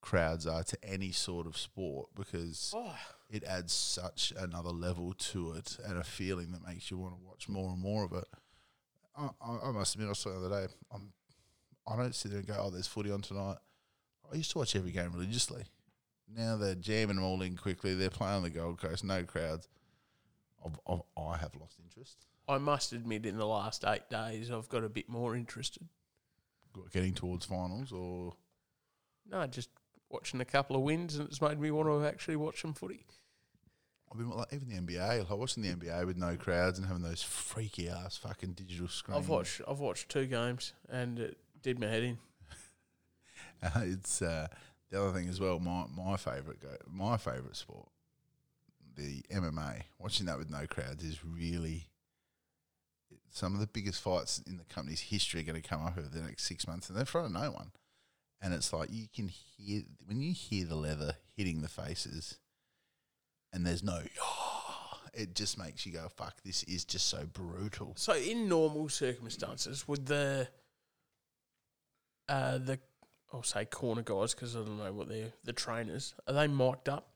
[0.01, 2.95] crowds are to any sort of sport because Oh,
[3.29, 7.21] it adds such another level to it and a feeling that makes you want to
[7.25, 8.25] watch more and more of it.
[9.15, 10.73] I, I, I must admit, I saw the other day.
[10.93, 11.13] I'm,
[11.87, 13.57] I don't sit there and go, "Oh, there's footy on tonight."
[14.31, 15.63] I used to watch every game religiously.
[16.33, 17.93] Now they're jamming them all in quickly.
[17.93, 19.67] They're playing on the Gold Coast, no crowds.
[20.65, 22.25] I've, I've, I have lost interest.
[22.47, 25.87] I must admit, in the last eight days, I've got a bit more interested.
[26.93, 28.33] Getting towards finals, or
[29.29, 29.69] No, just
[30.12, 33.05] watching a couple of wins, and it's made me want to actually watch some footy.
[34.12, 35.30] I've been like even the NBA.
[35.30, 39.24] Like watching the NBA with no crowds and having those freaky ass fucking digital screens.
[39.24, 42.18] I've watched, I've watched two games, and it did my head in.
[43.64, 44.47] Uh, it's uh,
[44.89, 45.59] the other thing as well.
[45.59, 47.89] My my favorite go, my favorite sport,
[48.95, 49.84] the MMA.
[49.99, 51.91] Watching that with no crowds is really
[53.30, 56.07] some of the biggest fights in the company's history are going to come up over
[56.07, 57.72] the next six months, and they're in front of no one.
[58.41, 62.37] And it's like you can hear when you hear the leather hitting the faces,
[63.53, 64.01] and there's no.
[65.13, 66.41] it just makes you go, "Fuck!
[66.43, 70.47] This is just so brutal." So, in normal circumstances, would the
[72.29, 72.79] uh, the
[73.33, 76.89] I'll say corner guys because I don't know what they're the trainers are they mic'd
[76.89, 77.09] up?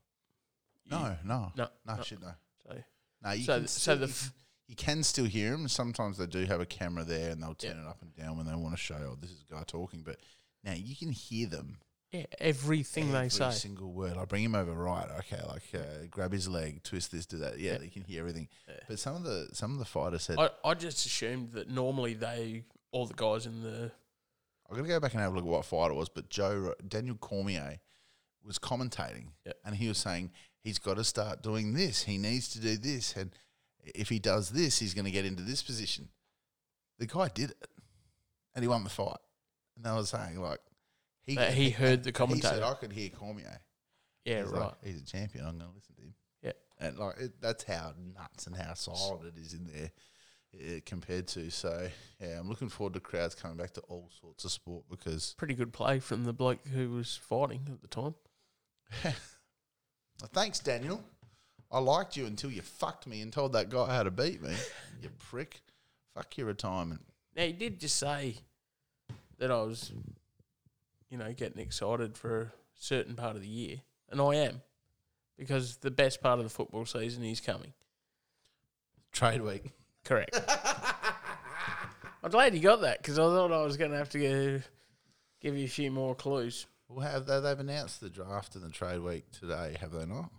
[0.89, 2.03] No, no, No, no, no.
[2.03, 2.31] shit, no.
[2.67, 2.75] So
[3.23, 4.33] No, you So can th- so still, the you, f- can,
[4.67, 5.67] you can still hear them.
[5.67, 7.83] Sometimes they do have a camera there, and they'll turn Yeah.
[7.83, 10.03] it up and down when they want to show, "Oh, this is a guy talking."
[10.03, 10.17] But
[10.65, 11.77] now you can hear them.
[12.11, 13.51] yeah, everything every they say.
[13.51, 14.17] single word.
[14.17, 15.07] I bring him over right.
[15.19, 17.59] Okay, like uh, grab his leg, twist this, do that.
[17.59, 17.81] Yeah, Yeah.
[17.83, 18.47] you can hear everything.
[18.67, 18.75] Yeah.
[18.87, 22.13] But some of the some of the fighters said, I, I just assumed that normally
[22.15, 23.91] they all the guys in the
[24.69, 26.09] I'm gonna go back and have a look at what fight it was.
[26.09, 27.79] But Joe Daniel Cormier
[28.43, 29.53] was commentating, Yeah.
[29.63, 30.31] and he was saying
[30.63, 32.03] he's got to start doing this.
[32.03, 33.31] He needs to do this, and
[33.83, 36.09] if he does this, he's going to get into this position.
[36.97, 37.67] The guy did it,
[38.55, 39.17] and he won the fight.
[39.75, 40.59] And they were saying like
[41.25, 42.63] he That he heard the He said.
[42.63, 43.59] I could hear Cormier.
[44.23, 45.45] yeah He's right like, he's a champion.
[45.45, 46.13] I'm going to listen to him.
[46.43, 46.51] Yeah.
[46.79, 49.91] and like it, that's how nuts and how silent it is in there
[50.55, 51.49] uh, compared to.
[51.49, 51.87] So
[52.21, 55.55] yeah, I'm looking forward to crowds coming back to all sorts of sport because pretty
[55.55, 58.15] good play from the bloke who was fighting at the time.
[60.33, 61.03] thanks Daniel.
[61.71, 64.53] I liked you until you fucked me and told that guy how to beat me.
[65.01, 65.61] you prick.
[66.13, 67.01] Fuck your retirement.
[67.35, 68.35] Now he did just say
[69.37, 69.91] that I was,
[71.09, 73.77] you know, getting excited for a certain part of the year,
[74.09, 74.61] and I am,
[75.37, 77.73] because the best part of the football season is coming.
[79.11, 79.71] Trade week.
[80.03, 80.39] Correct.
[82.23, 84.61] I'm glad you got that because I thought I was going to have to go
[85.41, 86.65] give you a few more clues.
[86.89, 90.31] Well, have they, they've announced the draft and the trade week today, have they not?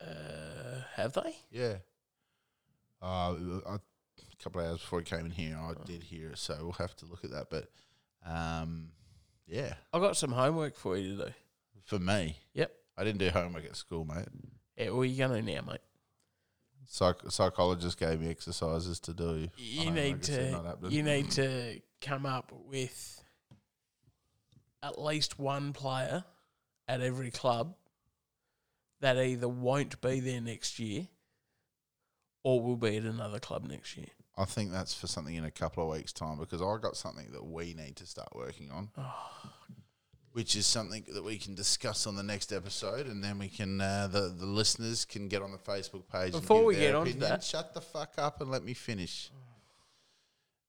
[0.00, 1.36] Uh, have they?
[1.50, 1.76] Yeah.
[3.02, 3.34] Uh,
[3.66, 3.76] I,
[4.38, 6.72] a couple of hours before he came in here, I did hear it, so we'll
[6.72, 7.46] have to look at that.
[7.50, 7.68] But
[8.24, 8.90] um,
[9.46, 11.30] yeah, I got some homework for you to do.
[11.84, 12.72] for me, Yep.
[12.98, 14.26] I didn't do homework at school, mate.
[14.76, 15.80] Yeah, well, you're going to do now, mate.
[16.88, 19.48] Psych- psychologist gave me exercises to do.
[19.56, 23.22] You need to you need to come up with
[24.82, 26.24] at least one player
[26.86, 27.74] at every club
[29.00, 31.08] that either won't be there next year
[32.44, 34.06] or will be at another club next year.
[34.38, 37.28] I think that's for something in a couple of weeks' time because I got something
[37.32, 38.90] that we need to start working on,
[40.32, 43.80] which is something that we can discuss on the next episode, and then we can
[43.80, 46.32] uh, the the listeners can get on the Facebook page.
[46.32, 47.20] Before we get opinion.
[47.20, 49.30] that- shut the fuck up and let me finish.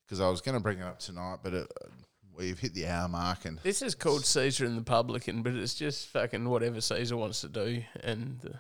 [0.06, 1.88] Because I was going to bring it up tonight, but it, uh,
[2.34, 5.74] we've hit the hour mark, and This is called Caesar and the Publican, but it's
[5.76, 7.84] just fucking whatever Caesar wants to do.
[8.02, 8.58] And uh,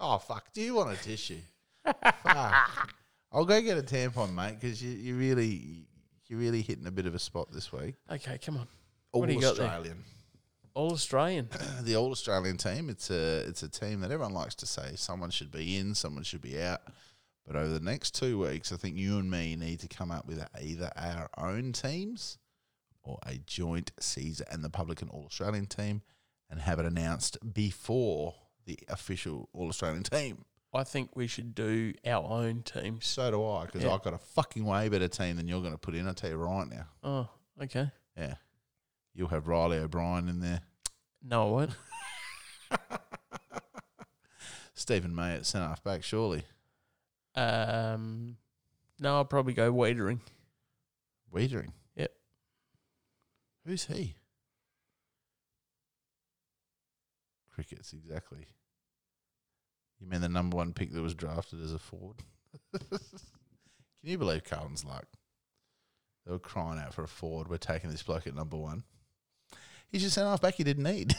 [0.00, 1.38] oh fuck, do you want a tissue?
[2.24, 2.94] fuck.
[3.32, 5.86] I'll go get a tampon, mate, because you you really
[6.28, 7.94] you're really hitting a bit of a spot this week.
[8.10, 8.68] okay, come on,
[9.12, 9.46] All What do you?
[9.46, 10.04] Australian.
[10.74, 11.48] all Australian.
[11.82, 12.88] the All Australian team.
[12.90, 16.22] It's a it's a team that everyone likes to say someone should be in, someone
[16.24, 16.80] should be out.
[17.46, 20.26] But over the next two weeks, I think you and me need to come up
[20.26, 22.36] with either our own teams
[23.02, 26.02] or a joint Caesar and the Publican All Australian team,
[26.50, 28.34] and have it announced before
[28.66, 30.44] the official All Australian team.
[30.74, 33.06] I think we should do our own teams.
[33.06, 33.94] So do I, because Yeah.
[33.94, 36.06] I've got a fucking way better team than you're going to put in.
[36.06, 36.86] I tell you right now.
[37.02, 37.28] Oh,
[37.62, 37.90] okay.
[38.16, 38.34] Yeah,
[39.14, 40.60] you'll have Reilly O'Brien in there,
[41.22, 41.70] No, I won't.
[44.74, 46.44] Steven May at centre half back, surely.
[47.34, 48.36] Um,
[48.98, 50.20] no, I'll probably go Weitering.
[51.34, 51.72] Weitering.
[51.96, 52.12] Yep.
[53.64, 54.16] Who's he?
[57.54, 58.46] Crickets, exactly.
[60.00, 62.22] You mean the number one pick that was drafted as a forward?
[62.90, 63.00] Can
[64.02, 65.06] you believe Carlton's luck?
[66.24, 67.48] They were crying out for a forward.
[67.48, 68.84] We're taking this bloke at number one.
[69.90, 71.14] He's just sent half back he didn't need.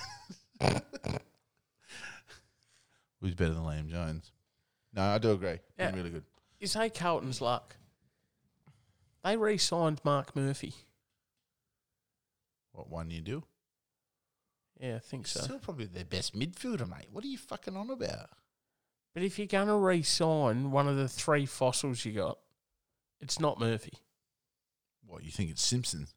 [3.22, 4.32] Who's better than Liam Jones?
[4.94, 5.60] No, I do agree.
[5.78, 5.96] Been Yeah.
[5.96, 6.24] really good.
[6.60, 7.76] You say Carlton's luck.
[9.24, 10.74] They re-signed Mark Murphy.
[12.72, 13.44] What one you do?
[14.80, 15.42] Yeah, I think so.
[15.42, 17.08] Still probably their best midfielder, mate.
[17.12, 18.30] What are you fucking on about?
[19.20, 22.38] But if you're going to re-sign one of the three fossils you got,
[23.20, 23.92] it's not Murphy.
[25.06, 26.08] What you think it's Simpson?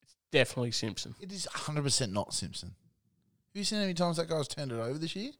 [0.00, 1.16] It's definitely Simpson.
[1.20, 2.68] It is hundred percent not Simpson.
[2.68, 5.32] Have you seen how many times that guy's turned it over this year?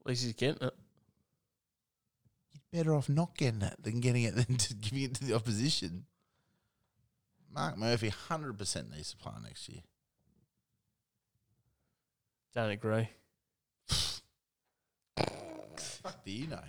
[0.00, 0.74] At least he's getting it.
[2.52, 5.32] You're better off not getting it than getting it than to giving it to the
[5.32, 6.04] opposition.
[7.54, 9.80] Mark Murphy, hundred percent needs to play next year.
[12.54, 13.08] Don't agree.
[16.02, 16.60] Fuck, do you know?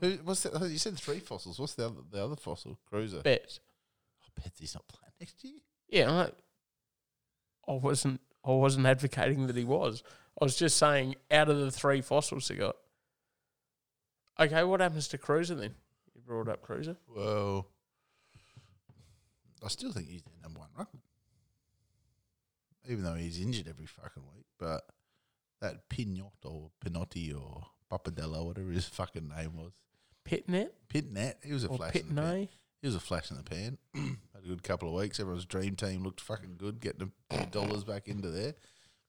[0.00, 0.10] Who?
[0.24, 0.60] What's that?
[0.68, 1.58] You said three fossils.
[1.58, 2.00] What's the other?
[2.10, 3.22] The other fossil, Kreuzer.
[3.22, 3.58] Bet.
[4.22, 5.60] I oh, bet he's not playing next year.
[5.88, 6.10] Yeah,
[7.68, 8.20] I, I wasn't.
[8.44, 10.02] I wasn't advocating that he was.
[10.40, 12.76] I was just saying, out of the three fossils they got.
[14.38, 15.74] Okay, what happens to Kreuzer then?
[16.14, 16.96] You brought up Kreuzer.
[17.14, 17.68] Well,
[19.64, 21.00] I still think he's the number one ruckman.
[22.86, 24.44] Even though he's injured every fucking week.
[24.58, 24.84] But
[25.64, 29.72] that Pinot or Pinotti or Papadella, whatever his fucking name was.
[30.28, 32.32] Pittonet Pittonet, he was a or flash in the pan.
[32.34, 32.48] Pitney.
[32.80, 33.78] He was a flash in the pan.
[33.94, 35.18] Had a good couple of weeks.
[35.20, 38.54] Everyone's dream team looked fucking good, getting a few dollars back into there.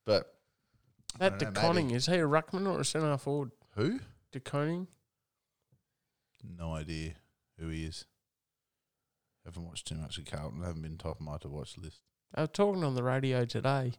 [0.06, 0.34] But
[1.20, 3.52] That know, De Koning, maybe- is he a ruckman or a centre half forward?
[3.76, 4.00] who?
[4.32, 4.88] De Koning?
[6.58, 7.14] No idea
[7.60, 8.06] who he is.
[9.46, 10.62] Haven't watched too much of Carlton.
[10.62, 12.00] Haven't been top of my to watch list.
[12.34, 13.94] I was talking on the radio today.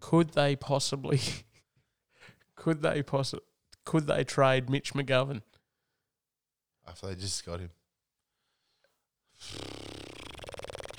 [0.00, 1.20] Could they possibly?
[2.66, 3.38] could they possi-
[3.84, 5.40] Could they trade Mitch McGovern?
[6.84, 7.70] After they just got him.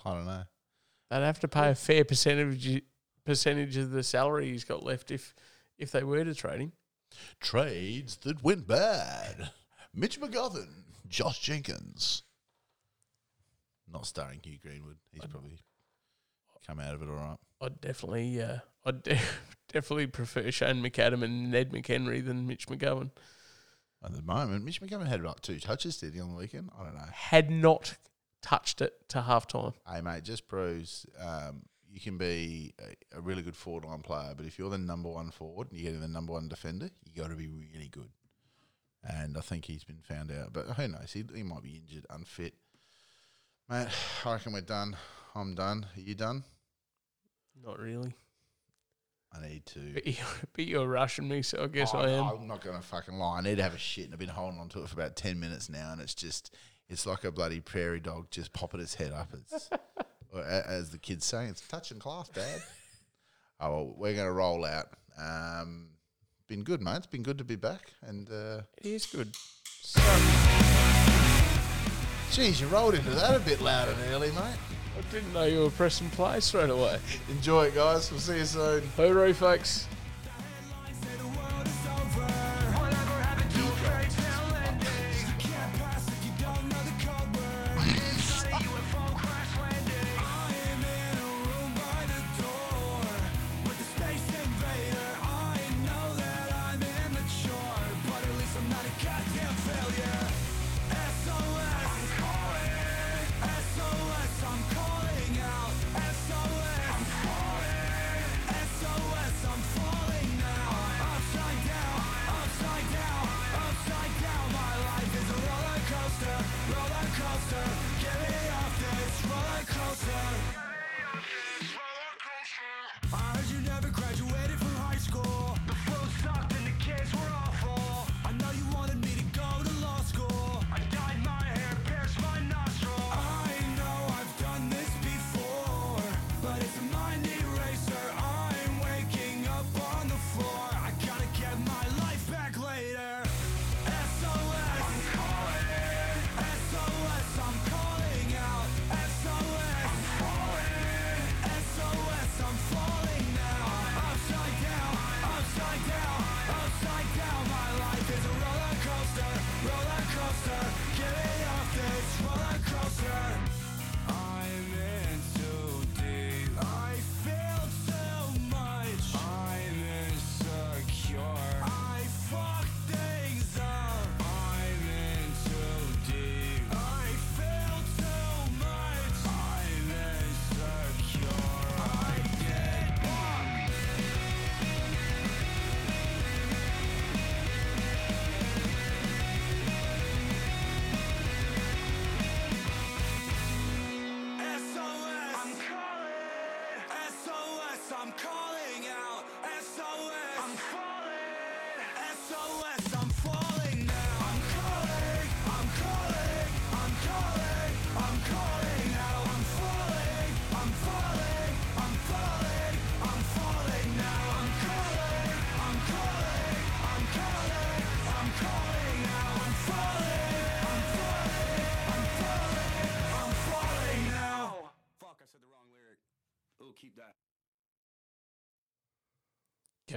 [0.05, 0.43] I don't know.
[1.09, 2.83] They'd have to pay a fair percentage
[3.25, 5.35] percentage of the salary he's got left if
[5.77, 6.71] if they were to trade him.
[7.41, 9.51] Trades that went bad.
[9.93, 12.23] Mitch McGovern, Josh Jenkins.
[13.91, 14.99] Not starring Hugh Greenwood.
[15.11, 15.59] He's probably
[16.65, 17.37] come out of it all right.
[17.61, 19.19] I'd definitely, uh, I'd de-
[19.71, 23.11] definitely prefer Shane McAdam and Ned McHenry than Mitch McGovern.
[24.03, 26.69] At the moment, Mitch McGovern had about two touches, did he, on the weekend?
[26.79, 27.05] I don't know.
[27.11, 27.97] Had not
[28.41, 29.73] touched it to half time.
[29.91, 34.33] Hey, mate, just proves um, you can be a, a really good forward line player,
[34.35, 37.21] but if you're the number one forward and you're getting the number one defender, you
[37.21, 38.09] got to be really good.
[39.03, 41.11] And I think he's been found out, but who knows?
[41.13, 42.53] He, he might be injured, unfit.
[43.69, 43.87] Mate,
[44.25, 44.95] I reckon we're done.
[45.33, 45.85] I'm done.
[45.95, 46.43] Are you done?
[47.63, 48.13] Not really.
[49.35, 49.79] I need to.
[49.93, 52.23] But you're, but you're rushing me, so I guess Oh, I am.
[52.41, 53.37] I'm not going to fucking lie.
[53.37, 55.15] I need to have a shit, and I've been holding on to it for about
[55.15, 56.55] 10 minutes now, and it's just,
[56.89, 59.29] it's like a bloody prairie dog just popping its head up.
[59.33, 59.69] It's,
[60.33, 62.61] or a- as the kids say, it's touch and class, Dad.
[63.59, 64.87] oh, well, we're going to roll out.
[65.21, 65.89] Um,
[66.47, 66.97] been good, mate.
[66.97, 67.91] It's been good to be back.
[68.01, 69.35] And, uh, It is good.
[69.81, 69.99] So,
[72.31, 74.57] geez, you rolled into that a bit loud and early, mate.
[74.97, 76.97] I didn't know you were pressing play straight away.
[77.29, 78.09] Enjoy it, guys.
[78.09, 78.81] We'll see you soon.
[78.97, 79.87] Hooroo, folks.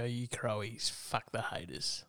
[0.01, 0.89] Go you Crowies.
[0.89, 2.05] Fuck the haters.